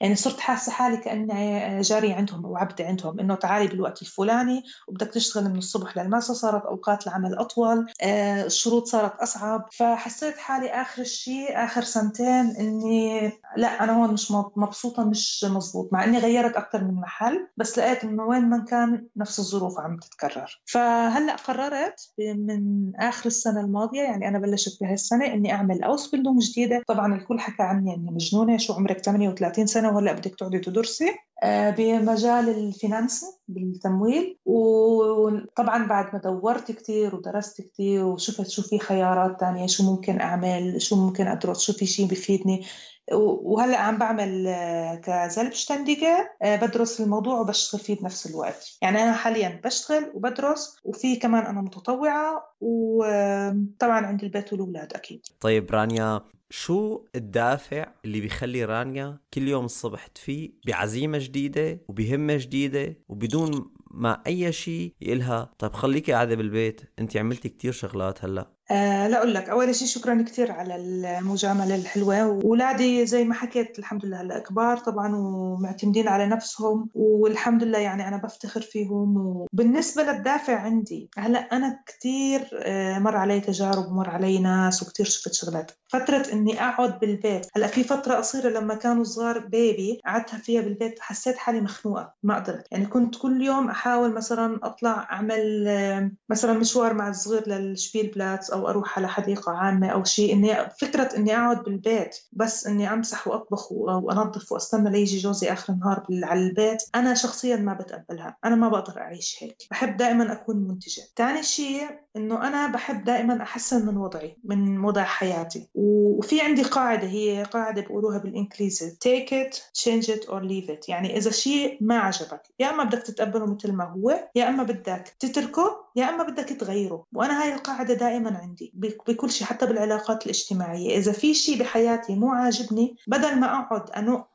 يعني 0.00 0.14
صرت 0.14 0.40
حاسة 0.40 0.72
حالي 0.72 0.96
كأني 0.96 1.80
جارية 1.80 2.14
عندهم 2.14 2.46
أو 2.46 2.56
عبدة 2.56 2.84
عندهم 2.84 3.20
إنه 3.20 3.34
تعالي 3.34 3.66
بالوقت 3.68 4.02
الفلاني 4.02 4.62
وبدك 4.88 5.06
تشتغل 5.10 5.44
من 5.50 5.58
الصبح 5.58 5.98
للمساء 5.98 6.36
صارت 6.36 6.64
أوقات 6.64 7.06
العمل 7.06 7.34
أطول 7.34 7.86
آه، 8.02 8.44
الشروط 8.44 8.86
صارت 8.86 9.20
أصعب. 9.20 9.68
فحسيت 9.72 10.38
حالي 10.38 10.70
آخر 10.70 11.02
الشيء 11.02 11.64
آخر 11.64 11.82
سنتين 11.82 12.56
إني 12.60 13.32
لا 13.56 13.81
أنا 13.84 13.92
هون 13.92 14.12
مش 14.12 14.32
مبسوطة 14.56 15.04
مش 15.04 15.46
مزبوط 15.48 15.92
مع 15.92 16.04
إني 16.04 16.18
غيرت 16.18 16.56
أكثر 16.56 16.84
من 16.84 16.94
محل 16.94 17.48
بس 17.56 17.78
لقيت 17.78 18.04
إنه 18.04 18.24
وين 18.24 18.48
ما 18.50 18.64
كان 18.64 19.06
نفس 19.16 19.38
الظروف 19.38 19.80
عم 19.80 19.98
تتكرر. 19.98 20.60
فهلأ 20.66 21.36
قررت 21.36 22.12
من 22.18 22.92
آخر 22.96 23.26
السنة 23.26 23.60
الماضية 23.60 24.02
يعني 24.02 24.28
أنا 24.28 24.38
بلشت 24.38 24.82
بهالسنة 24.82 25.12
السنة 25.12 25.34
إني 25.34 25.52
أعمل 25.52 25.82
Ausbildung 25.82 26.42
جديدة. 26.50 26.82
طبعا 26.88 27.14
الكل 27.14 27.40
حكى 27.40 27.62
عني 27.62 27.94
إني 27.94 28.10
مجنونة 28.10 28.56
شو 28.56 28.72
عمرك 28.72 29.00
38 29.00 29.66
سنة 29.66 29.94
وهلأ 29.94 30.12
بدك 30.12 30.34
تقعدي 30.34 30.58
تدرسي؟ 30.58 31.10
آه، 31.42 31.70
بمجال 31.70 32.48
ال 32.48 32.58
finance 32.58 33.24
بالتمويل. 33.48 34.38
وطبعا 34.44 35.86
بعد 35.86 36.06
ما 36.12 36.20
دورت 36.20 36.72
كثير 36.72 37.16
ودرست 37.16 37.60
كثير 37.60 38.04
وشفت 38.04 38.48
شو 38.48 38.62
في 38.62 38.78
خيارات 38.78 39.40
تانية 39.40 39.66
شو 39.66 39.82
ممكن 39.82 40.20
أعمل 40.20 40.82
شو 40.82 40.96
ممكن 40.96 41.26
أدرس 41.26 41.60
شو 41.60 41.72
في 41.72 41.86
شيء 41.86 42.06
بفيدني. 42.06 42.66
وهلأ 43.12 43.78
عم 43.78 43.98
بعمل 43.98 44.46
آه، 44.46 44.94
ك 44.94 45.03
Selbstständige 45.03 46.30
آه، 46.42 46.56
بدرس 46.56 47.00
الموضوع 47.00 47.40
وبشتغل 47.40 47.80
فيه 47.80 48.00
بنفس 48.00 48.26
الوقت. 48.26 48.78
يعني 48.82 49.02
أنا 49.02 49.12
حاليا 49.12 49.60
بشتغل 49.64 50.12
وبدرس 50.14 50.76
وفي 50.84 51.16
كمان 51.16 51.46
أنا 51.46 51.60
متطوعة 51.60 52.54
وطبعا 52.60 54.06
عندي 54.06 54.26
البيت 54.26 54.52
والأولاد 54.52 54.92
أكيد. 54.92 55.26
طيب 55.40 55.70
رانيا 55.70 56.20
شو 56.50 57.04
الدافع 57.14 57.86
اللي 58.04 58.20
بيخلي 58.20 58.64
رانيا 58.64 59.18
كل 59.34 59.48
يوم 59.48 59.64
الصبح 59.64 60.06
تفيق 60.06 60.54
بعزيمة 60.66 61.18
جديدة 61.18 61.80
وبهمة 61.88 62.36
جديدة 62.36 62.96
وبدون 63.08 63.72
ما 63.90 64.22
أي 64.26 64.52
شيء 64.52 64.94
يقلها 65.00 65.52
طيب 65.58 65.72
خليكي 65.72 66.12
قاعدة 66.12 66.34
بالبيت 66.34 66.80
أنت 66.98 67.16
عملتي 67.16 67.48
كتير 67.48 67.72
شغلات 67.72 68.24
هلأ؟ 68.24 68.52
أه 68.72 69.08
لا 69.08 69.18
أقول 69.18 69.34
لك. 69.34 69.48
أول 69.48 69.74
شيء 69.74 69.88
شكرا 69.88 70.22
كثير 70.22 70.52
على 70.52 70.76
المجاملة 70.76 71.74
الحلوة. 71.74 72.28
وأولادي 72.28 73.06
زي 73.06 73.24
ما 73.24 73.34
حكيت 73.34 73.78
الحمد 73.78 74.06
لله 74.06 74.20
هلا 74.20 74.38
كبار 74.38 74.76
طبعا 74.78 75.16
ومعتمدين 75.16 76.08
على 76.08 76.26
نفسهم. 76.26 76.88
والحمد 76.94 77.62
لله 77.62 77.78
يعني 77.78 78.08
أنا 78.08 78.16
بفتخر 78.16 78.60
فيهم. 78.60 79.16
وبالنسبة 79.16 80.02
للدافع 80.02 80.60
عندي 80.60 81.10
هلأ 81.18 81.38
أنا 81.38 81.82
كثير 81.86 82.48
آه، 82.62 82.98
مر 82.98 83.16
علي 83.16 83.40
تجارب 83.40 83.86
ومر 83.86 84.10
علي 84.10 84.38
ناس 84.38 84.82
وكثير 84.82 85.06
شفت 85.06 85.34
شغلات. 85.34 85.72
فترة 85.88 86.26
إني 86.32 86.62
أقعد 86.62 86.98
بالبيت 87.00 87.46
هلأ 87.56 87.66
في 87.66 87.84
فترة 87.84 88.14
قصيرة 88.14 88.48
لما 88.48 88.74
كانوا 88.74 89.04
صغار 89.04 89.38
بيبي 89.38 90.00
قعدتها 90.06 90.38
فيها 90.38 90.60
بالبيت 90.62 91.00
حسيت 91.00 91.36
حالي 91.36 91.60
مخنوقة 91.60 92.14
ما 92.22 92.34
قدرت. 92.36 92.66
يعني 92.70 92.86
كنت 92.86 93.16
كل 93.16 93.42
يوم 93.42 93.68
أحاول 93.70 94.14
مثلا 94.14 94.58
أطلع 94.62 95.08
أعمل 95.12 95.64
آه، 95.68 96.10
مثلا 96.30 96.52
مشوار 96.52 96.94
مع 96.94 97.08
الصغير 97.08 97.48
للشبيل 97.48 98.06
بلاتس 98.14 98.50
أو 98.50 98.61
أروح 98.68 98.98
على 98.98 99.08
حديقة 99.08 99.52
عامة 99.52 99.88
أو 99.88 100.04
شيء 100.04 100.32
إني 100.32 100.70
فكرة 100.80 101.16
إني 101.16 101.36
أقعد 101.36 101.62
بالبيت 101.62 102.16
بس 102.32 102.66
إني 102.66 102.92
أمسح 102.92 103.28
وأطبخ 103.28 103.72
وأنظف 103.72 104.52
وأستنى 104.52 104.90
ليجي 104.90 105.18
جوزي 105.18 105.52
آخر 105.52 105.72
النهار 105.72 106.06
على 106.22 106.40
البيت 106.40 106.82
أنا 106.94 107.14
شخصيا 107.14 107.56
ما 107.56 107.74
بتقبلها 107.74 108.36
أنا 108.44 108.54
ما 108.56 108.68
بقدر 108.68 109.00
أعيش 109.00 109.36
هيك 109.40 109.56
بحب 109.70 109.96
دائما 109.96 110.32
أكون 110.32 110.56
منتجة. 110.56 111.02
ثاني 111.16 111.42
شيء 111.42 111.88
إنه 112.16 112.46
أنا 112.48 112.66
بحب 112.66 113.04
دائما 113.04 113.42
أحسن 113.42 113.86
من 113.86 113.96
وضعي 113.96 114.36
من 114.44 114.84
وضع 114.84 115.02
حياتي. 115.02 115.68
وفي 115.74 116.40
عندي 116.40 116.62
قاعدة 116.62 117.08
هي 117.08 117.42
قاعدة 117.42 117.82
بيقولوها 117.82 118.18
بالإنجليزي 118.18 118.90
take 118.90 119.28
it 119.32 119.56
change 119.82 120.08
it 120.08 120.28
or 120.28 120.40
leave 120.42 120.70
it. 120.70 120.88
يعني 120.88 121.16
إذا 121.16 121.30
شيء 121.30 121.78
ما 121.80 121.98
عجبك 121.98 122.42
يا 122.60 122.70
أما 122.70 122.84
بدك 122.84 123.02
تتقبله 123.02 123.46
مثل 123.46 123.72
ما 123.72 123.84
هو 123.84 124.28
يا 124.34 124.48
أما 124.48 124.62
بدك 124.62 125.14
تتركه 125.20 125.82
يا 125.96 126.08
أما 126.08 126.22
بدك 126.24 126.48
تغيره. 126.48 127.06
وأنا 127.12 127.42
هاي 127.42 127.54
القاعدة 127.54 127.94
دائما 127.94 128.38
عندي 128.38 128.72
بكل 128.74 129.30
شيء 129.30 129.46
حتى 129.46 129.66
بالعلاقات 129.66 130.24
الاجتماعية. 130.24 130.96
إذا 130.98 131.12
في 131.12 131.34
شيء 131.34 131.58
بحياتي 131.58 132.14
مو 132.14 132.28
عاجبني 132.28 132.96
بدل 133.06 133.40
ما 133.40 133.60
أقعد 133.60 133.90
أنق 133.90 134.28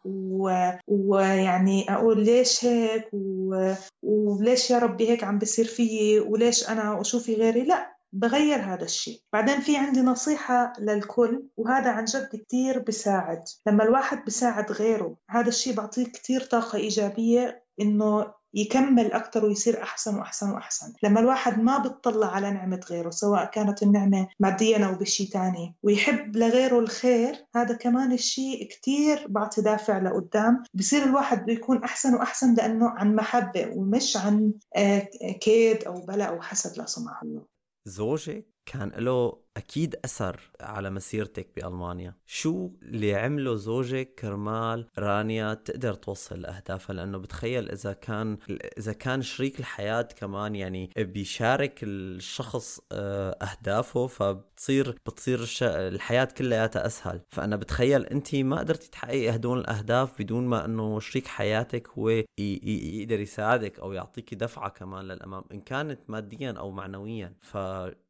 ويعني 0.87 1.93
أقول 1.93 2.25
ليش 2.25 2.65
هيك 2.65 3.09
و... 3.13 3.73
وليش 4.03 4.71
يا 4.71 4.79
ربي 4.79 5.09
هيك 5.09 5.23
عم 5.23 5.39
بصير 5.39 5.65
فيي 5.65 6.19
وليش 6.19 6.69
أنا 6.69 6.93
وشوفي 6.93 7.35
غيري؟ 7.35 7.63
لا 7.63 7.66
بغير 8.13 8.60
هذا 8.60 8.84
الشيء. 8.84 9.22
بعدين 9.34 9.60
في 9.62 9.78
عندي 9.78 10.02
نصيحة 10.02 10.74
للكل 10.80 11.43
وهذا 11.58 11.91
عن 11.91 12.06
جد 12.06 12.30
كتير 12.34 12.80
بساعد 12.80 13.43
لما 13.67 13.84
الواحد 13.84 14.26
بساعد 14.26 14.72
غيره 14.72 15.17
هذا 15.30 15.48
الشيء 15.48 15.74
بعطيه 15.74 16.06
كتير 16.06 16.41
طاقة 16.41 16.78
إيجابية 16.78 17.63
إنه 17.82 18.38
يكمل 18.54 19.12
أكثر 19.12 19.46
ويصير 19.46 19.84
أحسن 19.84 20.15
وأحسن 20.17 20.50
وأحسن. 20.50 20.93
لما 21.04 21.20
الواحد 21.20 21.60
ما 21.60 21.78
بتطلع 21.78 22.28
على 22.28 22.52
نعمة 22.52 22.80
غيره 22.89 23.10
سواء 23.10 23.46
كانت 23.46 23.84
النعمة 23.84 24.28
ماديا 24.39 24.86
أو 24.86 24.96
بشيء 24.96 25.30
تاني 25.30 25.76
ويحب 25.84 26.36
لغيره 26.36 26.80
الخير 26.80 27.46
هذا 27.56 27.76
كمان 27.76 28.12
الشيء 28.12 28.67
كتير 28.70 29.26
بعطي 29.30 29.62
دافع 29.62 29.98
لقدام. 29.98 30.63
بصير 30.74 31.04
الواحد 31.04 31.46
بيكون 31.46 31.84
أحسن 31.84 32.13
وأحسن 32.15 32.54
لأنه 32.54 32.89
عن 32.89 33.15
محبة 33.15 33.72
ومش 33.76 34.17
عن 34.17 34.54
آه، 34.76 35.00
كيد 35.41 35.84
أو 35.84 36.06
بلاء 36.06 36.30
أو 36.30 36.41
حسد 36.41 36.78
لا 36.78 36.86
سمح 36.86 37.24
الله. 37.24 37.57
زوجك 37.88 38.45
كان 38.67 38.89
له 38.89 39.47
أكيد 39.58 39.95
أثر 40.06 40.51
على 40.62 40.89
مسيرتك 40.89 41.47
بألمانيا. 41.56 42.13
شو 42.25 42.71
اللي 42.82 43.15
عمله 43.15 43.56
زوجك 43.56 44.13
كرمال 44.19 44.88
رانيا 44.99 45.53
تقدر 45.53 45.93
توصل 45.93 46.41
لأهدافها؟ 46.41 46.93
لأنه 46.93 47.17
بتخيل 47.17 47.71
إذا 47.71 47.93
كان 47.93 48.38
إذا 48.77 48.93
كان 48.93 49.21
شريك 49.21 49.60
الحياة 49.60 50.01
كمان 50.01 50.56
يعني 50.56 50.89
بيشارك 50.97 51.80
الشخص 51.84 52.80
آه، 52.91 53.32
أهدافه 53.32 54.08
فبتصير 54.08 54.95
بتصير 55.06 55.47
الحياة 55.62 56.25
كلياتها 56.25 56.86
أسهل. 56.86 57.21
فأنا 57.30 57.56
بتخيل 57.56 58.06
أنت 58.06 58.36
ما 58.36 58.60
قدرتي 58.60 58.89
تحققي 58.89 59.30
هدول 59.30 59.60
الأهداف 59.60 60.21
بدون 60.21 60.45
ما 60.47 60.65
أنه 60.65 60.99
شريك 60.99 61.27
حياتك 61.27 61.89
هو 61.89 62.10
يقدر 62.10 63.19
يساعدك 63.19 63.80
أو 63.80 63.93
يعطيك 63.93 64.34
دفعة 64.34 64.69
كمان 64.69 65.06
للأمام 65.06 65.43
إن 65.51 65.62
كانت 65.62 65.99
ماديا 66.08 66.51
أو 66.51 66.71
معنويا. 66.71 67.34
ف 67.41 67.58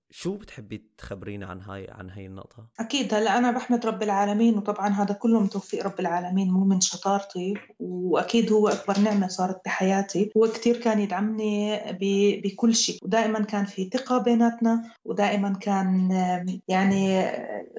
شو 0.10 0.36
بتحبي 0.36 0.84
تخبرينا 0.98 1.46
عن 1.46 1.62
هاي 1.62 1.88
عن 1.90 2.10
هاي 2.10 2.26
النقطة؟ 2.26 2.68
أكيد 2.80 3.14
هلأ 3.14 3.38
أنا 3.38 3.52
بحمد 3.52 3.86
رب 3.86 4.04
العالمين 4.04 4.58
وطبعا 4.58 4.90
هذا 4.90 5.14
كله 5.14 5.40
من 5.40 5.50
توفيق 5.50 5.86
رب 5.86 6.00
العالمين 6.00 6.52
مو 6.52 6.66
من 6.66 6.82
شطارتي 6.82 7.54
وأكيد 7.80 8.52
هو 8.52 8.68
أكبر 8.68 9.00
نعمة 9.00 9.28
صارت 9.28 9.62
بحياتي. 9.66 10.32
هو 10.38 10.48
كتير 10.48 10.78
كان 10.78 11.00
يدعمني 11.00 11.80
بكل 12.44 12.76
شيء 12.76 13.00
ودائما 13.04 13.40
كان 13.40 13.66
في 13.66 13.90
ثقة 13.94 14.18
بيناتنا 14.18 14.92
ودائما 15.06 15.54
كان 15.54 16.12
يعني 16.68 17.24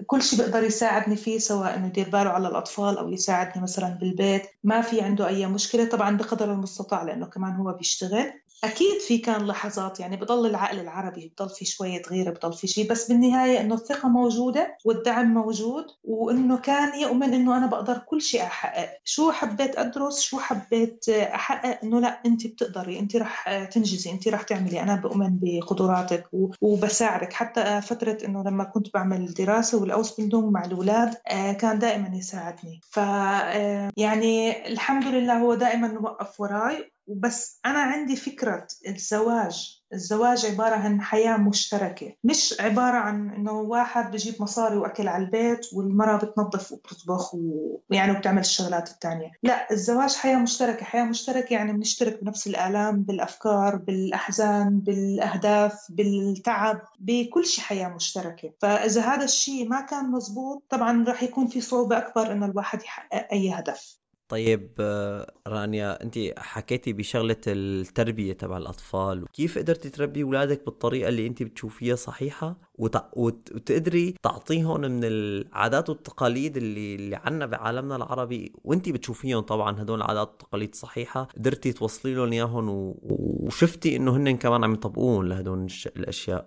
كل 0.07 0.23
شيء 0.23 0.39
بيقدر 0.39 0.63
يساعدني 0.63 1.17
فيه 1.17 1.39
سواء 1.39 1.77
إنه 1.77 1.87
يدير 1.87 2.09
باله 2.09 2.31
على 2.31 2.49
الأطفال 2.49 2.99
أو 2.99 3.13
يساعدني 3.13 3.63
مثلا 3.63 3.89
بالبيت. 3.89 4.43
ما 4.65 4.81
في 4.81 5.01
عنده 5.01 5.29
أي 5.29 5.47
مشكلة 5.47 5.85
طبعا 5.85 6.17
بقدر 6.17 6.53
المستطاع 6.53 7.03
لأنه 7.03 7.27
كمان 7.27 7.53
هو 7.53 7.73
بيشتغل. 7.73 8.33
أكيد 8.65 9.01
في 9.01 9.19
كان 9.19 9.47
لحظات 9.47 10.01
يعني 10.01 10.17
بضل 10.17 10.47
العقل 10.47 10.81
العربي 10.81 11.33
بضل 11.39 11.51
في 11.51 11.65
شوية 11.65 12.03
غيرة 12.19 12.31
بضل 12.31 12.53
في 12.53 12.67
شيء 12.67 12.91
بس 12.91 13.09
بالنهاية 13.09 13.61
إنه 13.61 13.75
الثقة 13.75 14.09
موجودة 14.09 14.77
والدعم 14.85 15.35
موجود 15.35 15.85
وإنه 16.05 16.59
كان 16.59 17.01
يؤمن 17.01 17.35
إنه 17.35 17.57
أنا 17.57 17.67
بقدر 17.67 17.99
كل 17.99 18.23
شيء 18.23 18.43
أحقق. 18.43 18.89
شو 19.05 19.33
حبيت 19.33 19.79
أدرس؟ 19.79 20.21
شو 20.21 20.39
حبيت 20.39 21.09
أحقق؟ 21.09 21.79
إنه 21.85 22.01
لا 22.01 22.21
أنت 22.27 22.47
بتقدري 22.47 22.99
أنت 22.99 23.17
رح 23.17 23.65
تنجزي 23.65 24.11
أنت 24.11 24.29
رح 24.29 24.43
تعملي. 24.43 24.83
أنا 24.83 24.97
بؤمن 24.97 25.39
بقدراتك 25.43 26.27
وبساعدك. 26.61 27.33
حتى 27.33 27.81
فترة 27.81 28.19
إنه 28.25 28.43
لما 28.43 28.65
كنت 28.65 28.95
بعمل 28.95 29.35
دراسة 29.35 29.81
والأوسبلدونج 29.81 30.53
مع 30.53 30.65
الأولاد 30.65 31.15
آه، 31.29 31.53
كان 31.53 31.79
دائما 31.79 32.17
يساعدني. 32.17 32.81
ف 32.91 32.99
آه، 32.99 33.91
يعني 33.97 34.67
الحمد 34.69 35.07
لله 35.07 35.39
هو 35.39 35.55
دائما 35.55 35.99
وقف 36.01 36.41
وراي 36.41 36.93
وبس 37.07 37.61
أنا 37.67 37.79
عندي 37.79 38.17
فكرة 38.17 38.67
الزواج 38.89 39.78
الزواج 39.93 40.47
عبارة 40.47 40.75
عن 40.75 41.01
حياة 41.01 41.37
مشتركة. 41.37 42.15
مش 42.25 42.55
عبارة 42.61 42.97
عن 42.97 43.31
إنه 43.31 43.53
واحد 43.53 44.11
بجيب 44.11 44.35
مصاري 44.43 44.77
وأكل 44.77 45.09
على 45.09 45.25
البيت 45.25 45.67
والمرأة 45.73 46.17
بتنظف 46.17 46.73
وبتطبخ 46.73 47.35
ويعني 47.35 48.13
وبتعمل 48.13 48.41
الشغلات 48.41 48.89
الثانية 48.91 49.31
لا 49.43 49.71
الزواج 49.73 50.15
حياة 50.15 50.37
مشتركة. 50.37 50.85
حياة 50.85 51.05
مشتركة 51.05 51.53
يعني 51.53 51.73
بنشترك 51.73 52.25
بنفس 52.25 52.47
الآلام 52.47 53.03
بالأفكار 53.03 53.77
بالأحزان 53.77 54.81
بالأهداف 54.81 55.87
بالتعب. 55.91 56.81
بكل 56.99 57.45
شيء 57.45 57.65
حياة 57.65 57.89
مشتركة. 57.89 58.53
فإذا 58.61 59.01
هذا 59.03 59.25
الشيء 59.25 59.69
ما 59.69 59.81
كان 59.81 60.11
مزبوط 60.11 60.65
طبعا 60.69 61.05
راح 61.09 61.23
يكون 61.23 61.47
في 61.47 61.61
صعوبة 61.61 61.99
أكبر 61.99 62.33
إنه 62.33 62.47
الواحد 62.47 62.83
يحقق 62.83 63.29
أي 63.33 63.51
هدف. 63.53 63.98
طيب 64.29 64.71
آه، 64.81 65.35
رانيا 65.47 66.03
انت 66.03 66.19
حكيتي 66.39 66.93
بشغلة 66.93 67.37
التربية 67.47 68.33
تبع 68.33 68.57
الأطفال 68.57 69.27
كيف 69.33 69.59
قدرتي 69.59 69.91
تربي 69.91 70.23
اولادك 70.23 70.65
بالطريقة 70.65 71.09
اللي 71.09 71.27
انت 71.27 71.43
بتشوفيها 71.43 71.97
صحيحة؟ 71.97 72.68
وت... 72.79 72.97
وتقدري 73.17 74.15
تعطيهم 74.23 74.81
من 74.81 75.05
العادات 75.05 75.89
والتقاليد 75.89 76.57
اللي 76.57 76.95
اللي 76.95 77.17
عنا 77.17 77.47
بعالمنا 77.47 77.97
العربي 77.97 78.53
وانت 78.65 78.89
بتشوفيهم 78.89 79.41
طبعا 79.41 79.83
هدول 79.83 79.99
العادات 80.03 80.29
والتقاليد 80.29 80.75
صحيحة 80.75 81.29
قدرتي 81.37 81.73
توصلي 81.73 82.15
لهم 82.15 82.33
إياهم 82.33 82.69
و... 82.69 82.99
وشفتي 83.03 83.97
إنه 83.97 84.17
هن 84.17 84.37
كمان 84.37 84.65
عم 84.65 84.73
يطبقوهم 84.73 85.27
لهدول 85.27 85.69
الأشياء. 85.97 86.47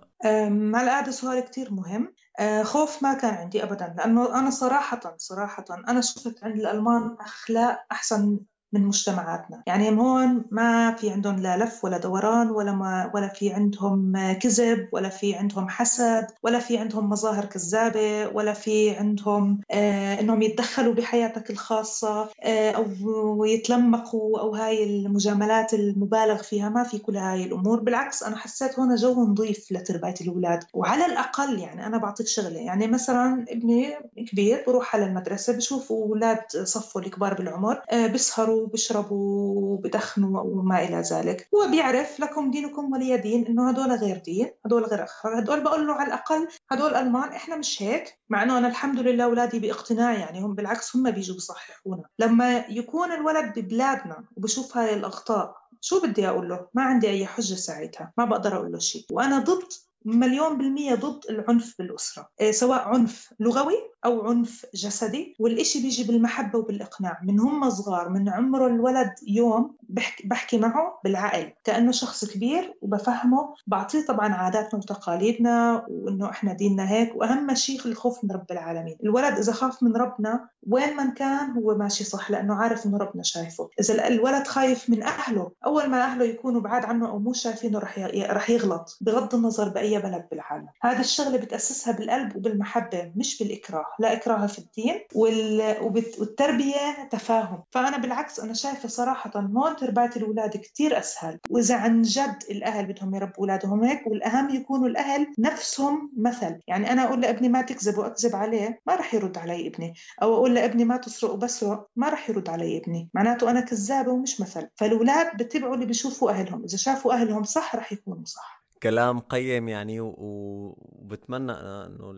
هلا 0.74 1.00
هذا 1.00 1.10
سؤال 1.10 1.40
كتير 1.40 1.72
مهم. 1.72 2.14
آه، 2.40 2.62
خوف 2.62 3.02
ما 3.02 3.14
كان 3.14 3.34
عندي 3.34 3.62
أبدا 3.62 3.94
لأنه 3.98 4.38
أنا 4.38 4.50
صراحة 4.50 5.14
صراحة 5.16 5.64
أنا 5.88 6.00
شفت 6.00 6.44
عند 6.44 6.56
الألمان 6.56 7.16
أخلاق 7.20 7.86
أحسن 7.92 8.38
من 8.72 8.86
مجتمعاتنا. 8.86 9.62
يعني 9.66 9.90
هون 9.90 10.44
ما 10.50 10.94
في 10.94 11.10
عندهم 11.10 11.36
لا 11.36 11.56
لف 11.56 11.84
ولا 11.84 11.98
دوران 11.98 12.50
ولا 12.50 12.72
ما 12.72 13.10
ولا 13.14 13.28
في 13.28 13.52
عندهم 13.52 14.32
كذب 14.32 14.88
ولا 14.92 15.08
في 15.08 15.34
عندهم 15.34 15.68
حسد 15.68 16.26
ولا 16.42 16.58
في 16.58 16.78
عندهم 16.78 17.10
مظاهر 17.10 17.44
كذابة 17.44 18.28
ولا 18.28 18.52
في 18.52 18.90
عندهم 18.90 19.60
آه 19.70 20.20
إنهم 20.20 20.42
يتدخلوا 20.42 20.94
بحياتك 20.94 21.50
الخاصة 21.50 22.28
آه 22.42 22.70
أو 22.70 23.44
يتلمقوا 23.44 24.40
أو 24.40 24.54
هاي 24.54 24.84
المجاملات 24.84 25.74
المبالغ 25.74 26.42
فيها. 26.42 26.68
ما 26.68 26.82
في 26.82 26.98
كل 26.98 27.16
هاي 27.16 27.44
الأمور. 27.44 27.80
بالعكس 27.80 28.22
أنا 28.22 28.36
حسيت 28.36 28.78
هون 28.78 28.94
جو 28.94 29.24
نظيف 29.24 29.72
لتربية 29.72 30.14
الأولاد. 30.20 30.64
وعلى 30.74 31.06
الأقل 31.06 31.58
يعني 31.58 31.86
أنا 31.86 31.98
بعطيك 31.98 32.26
شغلة. 32.26 32.58
يعني 32.58 32.86
مثلا 32.86 33.44
ابني 33.48 33.94
كبير 34.30 34.64
بروح 34.66 34.96
على 34.96 35.06
المدرسة 35.06 35.56
بشوف 35.56 35.92
أولاد 35.92 36.38
صفه 36.64 37.00
الكبار 37.00 37.34
بالعمر 37.34 37.82
آه 37.90 38.06
بيسهروا 38.06 38.61
وبيشربوا 38.62 39.60
وبدخنوا 39.60 40.40
وما 40.40 40.84
إلى 40.84 41.00
ذلك. 41.00 41.48
هو 41.54 41.70
بيعرف 41.70 42.20
لكم 42.20 42.50
دينكم 42.50 42.92
ولي 42.92 43.16
دين 43.16 43.46
إنه 43.46 43.68
هدول 43.70 43.92
غير 43.92 44.18
دين 44.18 44.50
هدول 44.66 44.84
غير 44.84 45.04
أخر 45.04 45.38
هدول 45.38 45.60
بقول 45.60 45.86
له 45.86 45.92
على 45.94 46.06
الأقل 46.08 46.48
هدول 46.70 46.94
ألمان 46.94 47.28
إحنا 47.28 47.56
مش 47.56 47.82
هيك؟ 47.82 48.18
مع 48.28 48.42
إنه 48.42 48.58
أنا 48.58 48.68
الحمد 48.68 48.98
لله 48.98 49.24
أولادي 49.24 49.58
باقتناع 49.58 50.12
يعني 50.12 50.40
هم 50.40 50.54
بالعكس 50.54 50.96
هم 50.96 51.10
بيجوا 51.10 51.34
بيصححونا. 51.34 52.02
لما 52.18 52.64
يكون 52.68 53.12
الولد 53.12 53.58
ببلادنا 53.58 54.24
وبشوف 54.36 54.76
هاي 54.76 54.94
الأخطاء 54.94 55.56
شو 55.80 56.00
بدي 56.00 56.28
أقول 56.28 56.48
له؟ 56.48 56.66
ما 56.74 56.82
عندي 56.82 57.08
أي 57.10 57.26
حجة 57.26 57.54
ساعتها 57.54 58.12
ما 58.18 58.24
بقدر 58.24 58.56
أقول 58.56 58.72
له 58.72 58.78
شيء. 58.78 59.04
وأنا 59.10 59.38
ضد 59.38 59.68
مليون 60.04 60.58
بالمية 60.58 60.94
ضد 60.94 61.20
العنف 61.30 61.74
بالأسرة 61.78 62.28
إيه، 62.40 62.52
سواء 62.52 62.78
عنف 62.78 63.32
لغوي 63.40 63.91
أو 64.04 64.28
عنف 64.28 64.66
جسدي 64.74 65.36
والإشي 65.38 65.82
بيجي 65.82 66.04
بالمحبة 66.04 66.58
وبالإقناع. 66.58 67.20
من 67.22 67.40
هم 67.40 67.70
صغار 67.70 68.08
من 68.08 68.28
عمر 68.28 68.66
الولد 68.66 69.12
يوم 69.26 69.76
بحكي, 69.88 70.28
بحكي 70.28 70.58
معه 70.58 71.00
بالعقل. 71.04 71.52
كأنه 71.64 71.92
شخص 71.92 72.24
كبير 72.24 72.74
وبفهمه. 72.82 73.54
بعطيه 73.66 74.06
طبعا 74.06 74.34
عاداتنا 74.34 74.80
وتقاليدنا 74.80 75.86
وإنه 75.88 76.30
إحنا 76.30 76.52
ديننا 76.52 76.90
هيك. 76.90 77.16
وأهم 77.16 77.54
شيء 77.54 77.80
الخوف 77.86 78.24
من 78.24 78.30
رب 78.30 78.50
العالمين. 78.50 78.96
الولد 79.02 79.38
إذا 79.38 79.52
خاف 79.52 79.82
من 79.82 79.96
ربنا 79.96 80.48
وين 80.70 80.96
ما 80.96 81.10
كان 81.10 81.50
هو 81.50 81.74
ماشي 81.74 82.04
صح 82.04 82.30
لأنه 82.30 82.54
عارف 82.54 82.86
إنه 82.86 82.98
ربنا 82.98 83.22
شايفه. 83.22 83.68
إذا 83.80 84.08
الولد 84.08 84.46
خايف 84.46 84.90
من 84.90 85.02
أهله 85.02 85.50
أول 85.66 85.90
ما 85.90 86.04
أهله 86.04 86.24
يكونوا 86.24 86.60
بعاد 86.60 86.84
عنه 86.84 87.08
أو 87.08 87.18
مو 87.18 87.32
شايفينه 87.32 87.78
رح 87.78 87.98
رح 88.16 88.50
يغلط 88.50 88.98
بغض 89.00 89.34
النظر 89.34 89.68
بأي 89.68 89.98
بلد 89.98 90.26
بالعالم. 90.30 90.68
هذه 90.82 91.00
الشغلة 91.00 91.36
بتأسسها 91.36 91.92
بالقلب 91.92 92.36
وبالمحبة 92.36 93.12
مش 93.16 93.42
بالإكراه. 93.42 93.86
لا 93.98 94.12
إكراه 94.12 94.46
في 94.46 94.58
الدين 94.58 95.00
والتربية 95.14 97.08
تفاهم. 97.10 97.64
فأنا 97.70 97.96
بالعكس 97.96 98.40
أنا 98.40 98.54
شايفة 98.54 98.88
صراحة 98.88 99.30
هون 99.36 99.76
تربية 99.76 100.10
الأولاد 100.16 100.56
كتير 100.56 100.98
أسهل. 100.98 101.38
وإذا 101.48 101.76
عن 101.76 102.02
جد 102.02 102.36
الأهل 102.50 102.86
بدهم 102.86 103.14
يربوا 103.14 103.38
أولادهم 103.38 103.84
هيك 103.84 104.06
والأهم 104.06 104.50
يكونوا 104.50 104.88
الأهل 104.88 105.26
نفسهم 105.38 106.12
مثل. 106.16 106.58
يعني 106.68 106.92
أنا 106.92 107.04
أقول 107.04 107.20
لأبني 107.20 107.48
ما 107.48 107.62
تكذب 107.62 107.98
وأكذب 107.98 108.36
عليه 108.36 108.80
ما 108.86 108.94
رح 108.94 109.14
يرد 109.14 109.38
علي 109.38 109.68
ابني. 109.68 109.94
أو 110.22 110.34
أقول 110.34 110.54
لأبني 110.54 110.84
ما 110.84 110.96
تسرق 110.96 111.32
وبسرق 111.32 111.86
ما 111.96 112.08
رح 112.08 112.30
يرد 112.30 112.48
علي 112.48 112.78
ابني. 112.78 113.10
معناته 113.14 113.50
أنا 113.50 113.60
كذابة 113.60 114.12
ومش 114.12 114.40
مثل. 114.40 114.68
فالأولاد 114.76 115.36
بتبعوا 115.36 115.74
اللي 115.74 115.86
بيشوفوا 115.86 116.30
أهلهم. 116.30 116.64
إذا 116.64 116.76
شافوا 116.76 117.12
أهلهم 117.12 117.44
صح 117.44 117.76
رح 117.76 117.92
يكونوا 117.92 118.24
صح. 118.24 118.61
كلام 118.82 119.20
قيم 119.20 119.68
يعني 119.68 120.00
وبتمنى 120.00 121.52
إنه 121.52 122.10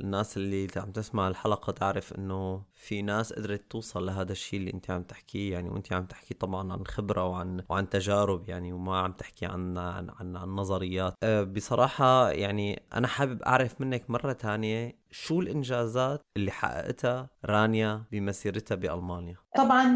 الناس 0.00 0.36
اللي 0.36 0.68
عم 0.76 0.92
تسمع 0.92 1.28
الحلقة 1.28 1.72
تعرف 1.72 2.12
إنه 2.12 2.62
في 2.74 3.02
ناس 3.02 3.32
قدرت 3.32 3.70
توصل 3.70 4.06
لهذا 4.06 4.32
الشيء 4.32 4.60
اللي 4.60 4.72
أنت 4.74 4.90
عم 4.90 5.02
تحكيه 5.02 5.52
يعني 5.52 5.68
وأنت 5.68 5.92
عم 5.92 6.04
تحكي 6.04 6.34
طبعا 6.34 6.72
عن 6.72 6.86
خبرة 6.86 7.26
وعن 7.26 7.62
وعن 7.68 7.88
تجارب 7.88 8.48
يعني 8.48 8.72
وما 8.72 8.98
عم 8.98 9.12
تحكي 9.12 9.46
عن 9.46 9.78
عن 9.78 10.10
عن, 10.10 10.36
عن 10.36 10.48
نظريات. 10.48 11.14
أه، 11.22 11.42
بصراحة 11.42 12.30
يعني 12.30 12.82
أنا 12.94 13.08
حابب 13.08 13.42
أعرف 13.42 13.80
منك 13.80 14.10
مرة 14.10 14.32
ثانية 14.32 15.02
شو 15.10 15.40
الإنجازات 15.40 16.22
اللي 16.36 16.50
حققتها 16.50 17.30
رانيا 17.44 18.04
بمسيرتها 18.12 18.74
بألمانيا؟ 18.74 19.36
طبعا 19.56 19.86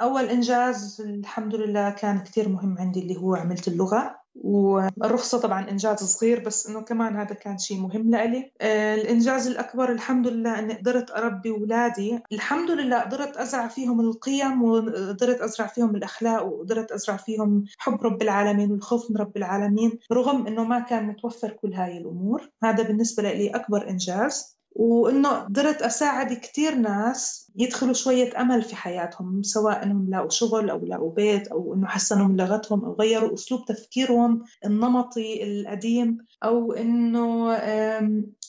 أول 0.00 0.24
إنجاز 0.24 1.00
الحمد 1.00 1.54
لله 1.54 1.90
كان 1.90 2.18
كثير 2.18 2.48
مهم 2.48 2.78
عندي 2.78 3.00
اللي 3.00 3.16
هو 3.16 3.34
عملت 3.34 3.68
اللغة. 3.68 4.25
والرخصة 4.44 5.40
طبعا 5.40 5.70
إنجاز 5.70 5.98
صغير 5.98 6.40
بس 6.44 6.66
إنه 6.66 6.80
كمان 6.80 7.16
هذا 7.16 7.34
كان 7.34 7.58
شيء 7.58 7.80
مهم 7.80 8.10
لإلي. 8.10 8.52
آه 8.60 8.94
الإنجاز 8.94 9.46
الأكبر 9.46 9.92
الحمد 9.92 10.28
لله 10.28 10.58
إني 10.58 10.74
قدرت 10.74 11.10
أربي 11.10 11.50
أولادي 11.50 12.20
الحمد 12.32 12.70
لله 12.70 13.00
قدرت 13.00 13.36
أزرع 13.36 13.68
فيهم 13.68 14.00
القيم 14.00 14.62
وقدرت 14.62 15.40
أزرع 15.40 15.66
فيهم 15.66 15.96
الأخلاق 15.96 16.46
وقدرت 16.46 16.92
أزرع 16.92 17.16
فيهم 17.16 17.64
حب 17.78 18.02
رب 18.02 18.22
العالمين 18.22 18.72
والخوف 18.72 19.10
من 19.10 19.16
رب 19.16 19.36
العالمين 19.36 19.98
رغم 20.12 20.46
إنه 20.46 20.64
ما 20.64 20.80
كان 20.80 21.06
متوفر 21.06 21.50
كل 21.50 21.72
هاي 21.74 21.98
الأمور. 21.98 22.50
هذا 22.64 22.82
بالنسبة 22.82 23.22
لي 23.22 23.48
أكبر 23.50 23.90
إنجاز. 23.90 24.55
وإنه 24.78 25.28
قدرت 25.28 25.82
أساعد 25.82 26.32
كثير 26.32 26.74
ناس 26.74 27.50
يدخلوا 27.56 27.92
شوية 27.92 28.40
أمل 28.40 28.62
في 28.62 28.76
حياتهم 28.76 29.42
سواء 29.42 29.82
إنهم 29.82 30.10
لاقوا 30.10 30.30
شغل 30.30 30.70
أو 30.70 30.86
لاقوا 30.86 31.12
بيت 31.12 31.48
أو 31.48 31.74
إنه 31.74 31.86
حسنوا 31.86 32.26
من 32.26 32.36
لغتهم 32.36 32.84
أو 32.84 32.94
غيروا 32.94 33.34
أسلوب 33.34 33.64
تفكيرهم 33.64 34.42
النمطي 34.64 35.42
القديم 35.44 36.18
أو 36.44 36.72
إنه 36.72 37.56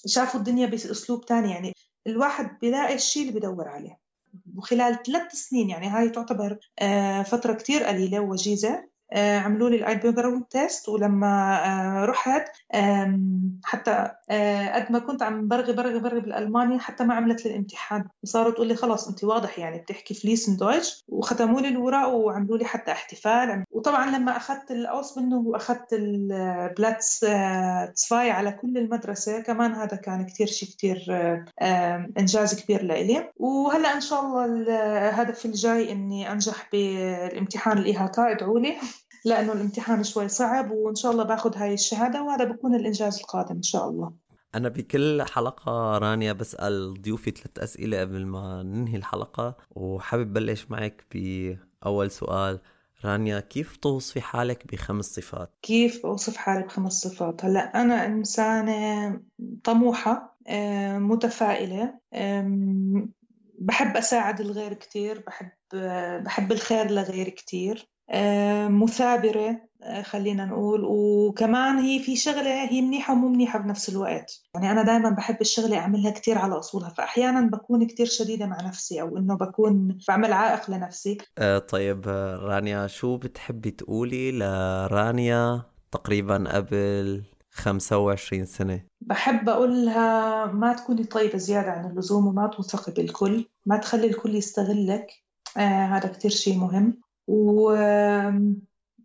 شافوا 0.06 0.40
الدنيا 0.40 0.68
بأسلوب 0.68 1.26
ثاني 1.26 1.52
يعني 1.52 1.74
الواحد 2.08 2.60
بيلاقي 2.62 2.96
الشيء 2.96 3.30
اللي 3.30 3.40
بدور 3.40 3.68
عليه. 3.68 4.00
وخلال 4.56 5.04
ثلاث 5.04 5.32
سنين 5.32 5.70
يعني 5.70 5.88
هاي 5.88 6.10
تعتبر 6.10 6.60
آه، 6.80 7.24
فترة 7.24 7.54
كتير 7.54 7.84
قليلة 7.84 8.20
ووجيزة 8.20 8.84
عملوا 9.14 9.70
لي 9.70 9.76
الاي 9.76 10.44
تيست 10.50 10.90
ولما 10.90 11.60
آه، 11.66 12.06
رحت 12.06 12.48
حتى 13.64 14.12
آه، 14.30 14.76
قد 14.76 14.92
ما 14.92 15.00
كنت 15.00 15.24
عم 15.24 15.48
برغي 15.48 15.74
برغي 15.74 16.00
برغي 16.00 16.20
بالالماني 16.20 16.80
حتى 16.80 17.04
ما 17.04 17.14
عملت 17.14 17.46
لي 17.46 17.52
الامتحان. 17.52 18.04
وصاروا 18.24 18.52
تقول 18.52 18.68
لي 18.68 18.76
خلص 18.76 19.08
انت 19.08 19.24
واضح 19.24 19.60
يعني 19.60 19.80
بتحكي 19.80 20.14
فليسن 20.14 20.58
دويتش. 20.58 21.04
وختموا 21.08 21.62
لي 21.62 21.68
الوراق 21.68 22.10
وعملوا 22.10 22.58
لي 22.58 22.66
حتى 22.66 22.92
احتفال. 22.92 23.64
وطبعا 23.72 24.18
لما 24.18 24.38
أخذت 24.38 24.72
الأوس 24.72 25.18
منه 25.18 25.38
وأخذت 25.38 25.94
البلاتس 25.94 27.26
تسفاي 27.96 28.32
على 28.32 28.52
كل 28.52 28.78
المدرسة 28.78 29.40
كمان 29.40 29.72
هذا 29.72 29.98
كان 29.98 30.26
كثير 30.26 30.48
شيء 30.48 30.70
كثير 30.70 31.06
إنجاز 32.20 32.64
كبير 32.64 32.84
لإلي. 32.84 33.32
وهلأ 33.38 33.94
إن 33.94 34.02
شاء 34.02 34.22
الله 34.22 34.46
الهدف 34.46 35.46
الجاي 35.46 35.92
إني 35.92 36.32
أنجح 36.32 36.70
بالامتحان 36.72 37.78
الايهاتا 37.78 38.32
ادعوا 38.32 38.60
لي. 38.60 38.78
لأنه 39.26 39.54
الامتحان 39.54 40.04
شوي 40.04 40.28
صعب 40.28 40.72
وإن 40.72 40.96
شاء 40.96 41.12
الله 41.12 41.24
باخذ 41.24 41.58
هاي 41.58 41.74
الشهادة 41.74 42.24
وهذا 42.24 42.44
بكون 42.44 42.76
الإنجاز 42.76 43.20
القادم 43.20 43.56
إن 43.56 43.64
شاء 43.64 43.90
الله 43.90 44.14
أنا 44.56 44.70
بكل 44.70 45.24
حلقة 45.24 45.98
رانيا 45.98 46.34
بسأل 46.34 47.02
ضيوفي 47.02 47.32
ثلاث 47.32 47.60
أسئلة 47.60 48.00
قبل 48.02 48.26
ما 48.26 48.64
ننهي 48.64 48.98
الحلقة 48.98 49.58
وحابب 49.72 50.34
بلش 50.34 50.66
معك 50.70 51.06
بأول 51.12 52.12
سؤال 52.12 52.60
رانيا 53.06 53.40
كيف 53.40 53.78
توصفي 53.78 54.22
حالك 54.22 54.68
بخمس 54.72 55.06
صفات؟ 55.06 55.54
كيف 55.62 56.06
بوصف 56.06 56.38
حالي 56.38 56.64
بخمس 56.64 56.94
صفات؟ 56.94 57.46
هلأ 57.46 57.82
أنا 57.82 58.06
إنسانة 58.06 59.22
طموحة 59.64 60.38
متفائلة 61.00 61.94
بحب 63.60 63.98
أساعد 63.98 64.42
الغير 64.42 64.74
كتير 64.74 65.24
بحب 65.28 65.52
بحب 66.24 66.52
الخير 66.52 66.92
لغيري 66.92 67.32
كتير 67.32 67.90
مثابرة 68.70 69.68
خلينا 70.02 70.46
نقول. 70.46 70.86
وكمان 70.86 71.78
هي 71.78 72.00
في 72.00 72.16
شغلة 72.16 72.70
هي 72.70 72.82
منيحة 72.82 73.14
ومو 73.14 73.28
منيحة 73.28 73.60
بنفس 73.60 73.90
الوقت. 73.90 74.42
يعني 74.56 74.72
أنا 74.72 74.84
دائما 74.84 75.10
بحب 75.10 75.42
الشغلة 75.42 75.78
أعملها 75.78 76.12
كتير 76.12 76.38
على 76.38 76.60
أصولها. 76.60 76.90
فأحيانا 76.90 77.42
بكون 77.42 77.88
كتير 77.88 78.06
شديدة 78.06 78.46
مع 78.46 78.62
نفسي 78.62 79.02
أو 79.02 79.18
إنه 79.18 79.36
بكون 79.36 79.98
بعمل 80.08 80.34
عائق 80.34 80.72
لنفسي. 80.72 81.18
أه 81.38 81.58
طيب 81.58 82.08
رانيا 82.42 82.88
شو 82.88 83.18
بتحبي 83.18 83.72
تقولي 83.72 84.32
لرانيا 84.32 85.62
تقريبا 85.92 86.44
قبل 86.56 87.24
25 87.52 88.46
سنة؟ 88.46 88.82
بحب 89.02 89.50
أقولها 89.50 90.46
ما 90.46 90.74
تكوني 90.74 91.04
طيبة 91.04 91.38
زيادة 91.38 91.72
عن 91.72 91.92
اللزوم 91.92 92.28
وما 92.28 92.48
توثقي 92.48 92.92
بالكل. 92.92 93.46
ما 93.66 93.78
تخلي 93.78 94.08
الكل 94.08 94.36
يستغلك. 94.36 95.08
آه 95.58 95.86
هذا 95.86 96.08
كتير 96.08 96.32
شيء 96.32 96.58
مهم. 96.58 97.02
و 97.28 97.72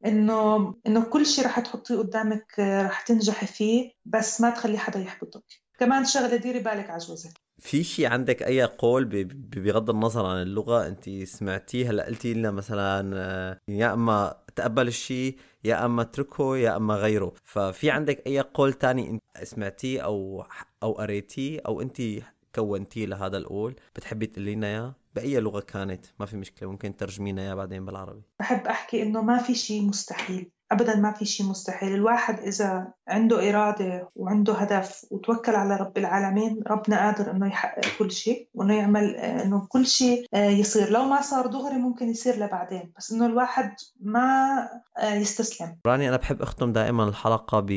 إنه 0.07 0.75
انه 0.87 1.05
كل 1.05 1.27
شيء 1.27 1.45
رح 1.45 1.61
تحطيه 1.61 1.97
قدامك 1.97 2.55
رح 2.59 3.01
تنجحي 3.01 3.47
فيه 3.47 3.91
بس 4.05 4.41
ما 4.41 4.51
تخلي 4.51 4.79
حدا 4.79 5.01
يحبطك. 5.01 5.43
كمان 5.79 6.05
شغلة 6.05 6.37
ديري 6.37 6.59
بالك 6.59 6.91
على 6.91 6.99
جوزك. 6.99 7.31
في 7.59 7.85
شيء 7.85 8.07
عندك 8.07 8.43
أي 8.43 8.63
قول 8.65 9.05
بغض 9.35 9.91
النظر 9.91 10.27
عن 10.27 10.43
اللغة 10.43 10.87
انت 10.87 11.11
سمعتيه 11.25 11.91
هلا 11.91 12.07
قلتي 12.07 12.35
لنا 12.35 12.51
مثلا 12.51 13.13
آه، 13.17 13.61
يا 13.69 13.93
أما 13.93 14.37
تقبل 14.57 14.89
الشيء 14.89 15.37
يا 15.65 15.85
أما 15.85 16.03
اتركه 16.03 16.57
يا 16.57 16.77
أما 16.77 16.95
غيره. 16.95 17.33
ففي 17.45 17.91
عندك 17.91 18.27
أي 18.27 18.41
قول 18.41 18.73
تاني 18.73 19.11
أنت 19.11 19.23
سمعتيه 19.43 20.01
أو 20.01 20.45
أو 20.83 20.93
قريتيه 20.93 21.61
أو 21.67 21.81
انت 21.81 22.03
كونتيه 22.55 23.07
لهذا 23.07 23.37
القول؟ 23.37 23.75
بتحبي 23.97 24.27
تقولي 24.27 24.55
لنا 24.55 24.67
إياه؟ 24.67 24.95
بأي 25.15 25.41
لغة 25.41 25.61
كانت؟ 25.61 26.07
ما 26.21 26.27
في 26.27 26.37
مشكلة 26.37 26.71
ممكن 26.71 26.97
ترجمينا 26.97 27.43
اياه 27.43 27.55
بعدين 27.55 27.87
بالعربي. 27.87 28.23
بحب 28.41 28.67
أحكي 28.67 29.03
إنه 29.03 29.23
ما 29.23 29.39
في 29.39 29.55
شيء 29.55 29.83
مستحيل. 29.83 30.53
ابدا 30.73 30.97
ما 30.97 31.13
في 31.13 31.25
شيء 31.25 31.47
مستحيل. 31.47 31.95
الواحد 31.95 32.39
إذا 32.39 32.93
عنده 33.09 33.51
إرادة 33.51 34.09
وعنده 34.17 34.55
هدف 34.55 35.07
وتوكل 35.11 35.55
على 35.55 35.77
رب 35.77 35.99
العالمين 35.99 36.61
ربنا 36.67 36.97
قادر 37.01 37.31
إنه 37.31 37.47
يحقق 37.47 37.85
كل 37.99 38.11
شيء 38.11 38.49
وإنه 38.55 38.75
يعمل 38.75 39.17
إنه 39.17 39.67
كل 39.69 39.87
شيء 39.87 40.27
آه، 40.35 40.49
يصير. 40.49 40.91
لو 40.91 41.05
ما 41.05 41.23
صار 41.23 41.47
دغري 41.47 41.77
ممكن 41.77 42.09
يصير 42.09 42.37
لبعدين. 42.45 42.93
بس 42.99 43.13
إنه 43.13 43.27
الواحد 43.27 43.75
ما 44.01 44.23
آه، 44.99 45.15
يستسلم. 45.15 45.77
راني 45.87 46.09
أنا 46.09 46.17
بحب 46.17 46.43
أختم 46.43 46.73
دائما 46.73 47.05
الحلقة 47.05 47.61
ب... 47.61 47.73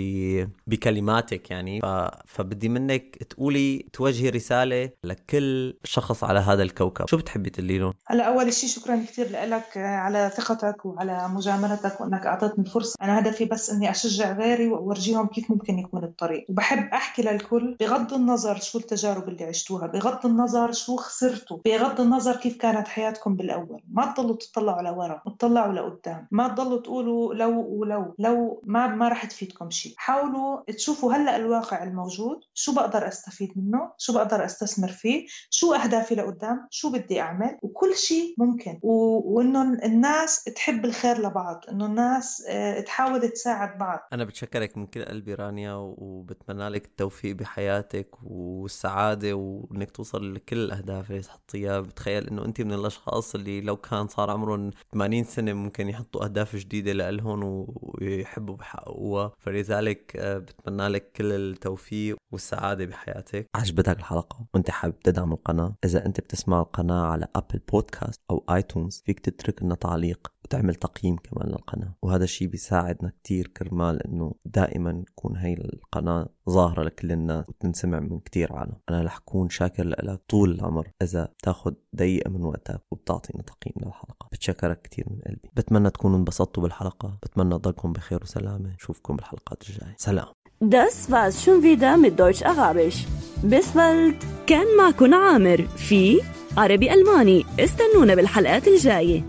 بكلماتك 0.67 1.51
يعني. 1.51 1.81
ف... 1.81 1.85
فبدي 2.25 2.69
منك 2.69 3.23
تقولي 3.29 3.85
توجهي 3.93 4.29
رسالة 4.29 4.89
لكل 5.03 5.77
شخص 5.83 6.23
على 6.23 6.39
هذا 6.39 6.63
الكوكب. 6.63 7.07
شو 7.07 7.17
بتحبي 7.17 7.49
تقولي 7.49 7.77
لهم؟ 7.77 7.93
هلا 8.07 8.23
أول 8.23 8.53
شيء 8.53 8.69
شكرا 8.69 8.95
كثير 8.95 9.27
لك 9.31 9.77
على 9.77 10.31
ثقتك 10.35 10.85
وعلى 10.85 11.27
مجاملتك 11.27 12.01
وإنك 12.01 12.25
أعطيتني 12.25 12.65
الفرصة 12.65 12.84
الفرصة 12.85 12.97
أنا 13.01 13.19
هدفي 13.19 13.45
بس 13.45 13.69
إني 13.69 13.91
أشجع 13.91 14.31
غيري 14.31 14.67
وأورجيهم 14.67 15.27
كيف 15.27 15.51
ممكن 15.51 15.79
يكون 15.79 16.03
الطريق. 16.03 16.45
وبحب 16.49 16.93
أحكي 16.93 17.21
للكل 17.21 17.77
بغض 17.79 18.13
النظر 18.13 18.59
شو 18.59 18.77
التجارب 18.77 19.29
اللي 19.29 19.43
عشتوها 19.43 19.87
بغض 19.87 20.25
النظر 20.25 20.71
شو 20.71 20.95
خسرتوا 20.95 21.57
بغض 21.65 22.01
النظر 22.01 22.35
كيف 22.35 22.57
كانت 22.57 22.87
حياتكم 22.87 23.35
بالأول. 23.35 23.81
ما 23.91 24.13
تضلوا 24.13 24.35
تطلعوا 24.35 24.81
لورا 24.81 25.21
تطلعوا 25.39 25.73
لقدام. 25.73 26.27
ما 26.31 26.47
تضلوا 26.47 26.81
تقولوا 26.81 27.33
لو 27.33 27.65
ولو 27.69 28.15
لو 28.19 28.61
ما 28.65 28.87
ما 28.87 29.09
رح 29.09 29.25
تفيدكم 29.25 29.69
شيء. 29.69 29.93
حاولوا 29.97 30.71
تشوفوا 30.71 31.13
هلأ 31.13 31.35
الواقع 31.35 31.83
الموجود 31.83 32.39
شو 32.53 32.73
بقدر 32.73 33.07
أستفيد 33.07 33.51
منه 33.55 33.91
شو 33.97 34.13
بقدر 34.13 34.45
أستثمر 34.45 34.87
فيه 34.87 35.25
شو 35.49 35.73
أهدافي 35.73 36.15
لقدام 36.15 36.67
شو 36.69 36.91
بدي 36.91 37.21
أعمل. 37.21 37.57
وكل 37.61 37.95
شيء 37.95 38.35
ممكن. 38.37 38.79
و... 38.81 38.91
وإنه 39.35 39.61
الناس 39.61 40.43
تحب 40.43 40.85
الخير 40.85 41.21
لبعض 41.21 41.61
إنه 41.71 41.85
الناس 41.85 42.43
آه، 42.47 42.74
تحاول 42.81 43.29
تساعد 43.29 43.77
بعض. 43.77 43.99
أنا 44.13 44.23
بتشكرك 44.23 44.77
من 44.77 44.85
كل 44.85 45.05
قلبي 45.05 45.33
رانيا 45.33 45.73
وبتمنى 45.73 46.69
لك 46.69 46.85
التوفيق 46.85 47.35
بحياتك 47.35 48.09
والسعادة 48.23 49.33
وإنك 49.33 49.91
توصل 49.91 50.33
لكل 50.33 50.57
الأهداف 50.57 51.11
اللي 51.11 51.21
تحطيها. 51.21 51.79
بتخيل 51.79 52.27
إنه 52.27 52.45
أنت 52.45 52.61
من 52.61 52.73
الأشخاص 52.73 53.35
اللي 53.35 53.61
لو 53.61 53.77
كان 53.77 54.07
صار 54.07 54.31
عمرهم 54.31 54.71
80 54.93 55.23
سنة 55.23 55.53
ممكن 55.53 55.89
يحطوا 55.89 56.23
أهداف 56.23 56.55
جديدة 56.55 56.93
لإلهم 56.93 57.65
ويحبوا 57.67 58.55
بحققوها. 58.55 59.31
فلذلك 59.39 60.15
آه، 60.15 60.37
بتمنى 60.37 60.87
لك 60.87 61.11
كل 61.11 61.31
التوفيق 61.31 62.17
والسعادة 62.31 62.85
بحياتك. 62.85 63.49
عجبتك 63.55 63.97
الحلقة؟ 63.97 64.45
وأنت 64.53 64.69
حابب 64.71 64.99
تدعم 64.99 65.33
القناة؟ 65.33 65.75
إذا 65.85 66.05
أنت 66.05 66.19
بتسمع 66.19 66.61
القناة 66.61 67.05
على 67.05 67.27
أبل 67.35 67.59
بودكاست 67.71 68.21
أو 68.29 68.45
آيتونز 68.49 69.03
فيك 69.05 69.19
تترك 69.19 69.63
لنا 69.63 69.75
تعليق 69.75 70.31
وتعمل 70.45 70.75
تقييم 70.75 71.15
كمان 71.15 71.49
للقناة. 71.49 71.93
وهذا 72.01 72.23
الشيء 72.23 72.47
بيساعدنا 72.65 73.11
كتير 73.23 73.47
كرمال 73.47 74.07
إنه 74.07 74.35
دائما 74.45 75.03
تكون 75.07 75.37
هاي 75.37 75.53
القناة 75.53 76.29
ظاهرة 76.49 76.83
لكل 76.83 77.11
الناس 77.11 77.45
وتنسمع 77.49 77.99
من 77.99 78.19
كتير 78.19 78.53
عالم. 78.53 78.73
أنا 78.89 79.03
رح 79.03 79.17
كون 79.17 79.49
شاكر 79.49 79.87
لك 79.87 80.19
طول 80.29 80.51
العمر 80.51 80.87
إذا 81.01 81.25
بتاخد 81.39 81.75
دقيقة 81.93 82.29
من 82.29 82.43
وقتك 82.43 82.81
وبتعطينا 82.91 83.43
تقييم 83.43 83.75
للحلقة. 83.85 84.27
بتشكرك 84.31 84.81
كتير 84.81 85.05
من 85.09 85.19
قلبي. 85.27 85.49
بتمنى 85.53 85.89
تكونوا 85.89 86.17
انبسطتوا 86.17 86.63
بالحلقة. 86.63 87.17
بتمنى 87.23 87.59
تضلكم 87.59 87.93
بخير 87.93 88.23
وسلامة. 88.23 88.73
نشوفكم 88.73 89.15
بالحلقات 89.15 89.69
الجاية. 89.69 89.95
سلام. 89.97 90.27
Das 90.63 91.09
war's 91.09 91.43
schon 91.43 91.61
wieder 91.63 91.97
mit 91.97 92.19
Deutsch-Arabisch. 92.19 92.99
Bis 93.43 93.67
bald. 93.75 94.25
كان 94.47 94.77
معكم 94.77 95.13
عامر 95.13 95.67
في 95.67 96.21
عربي 96.57 96.93
ألماني 96.93 97.45
استنونا 97.59 98.15
بالحلقات 98.15 98.67
الجاية 98.67 99.23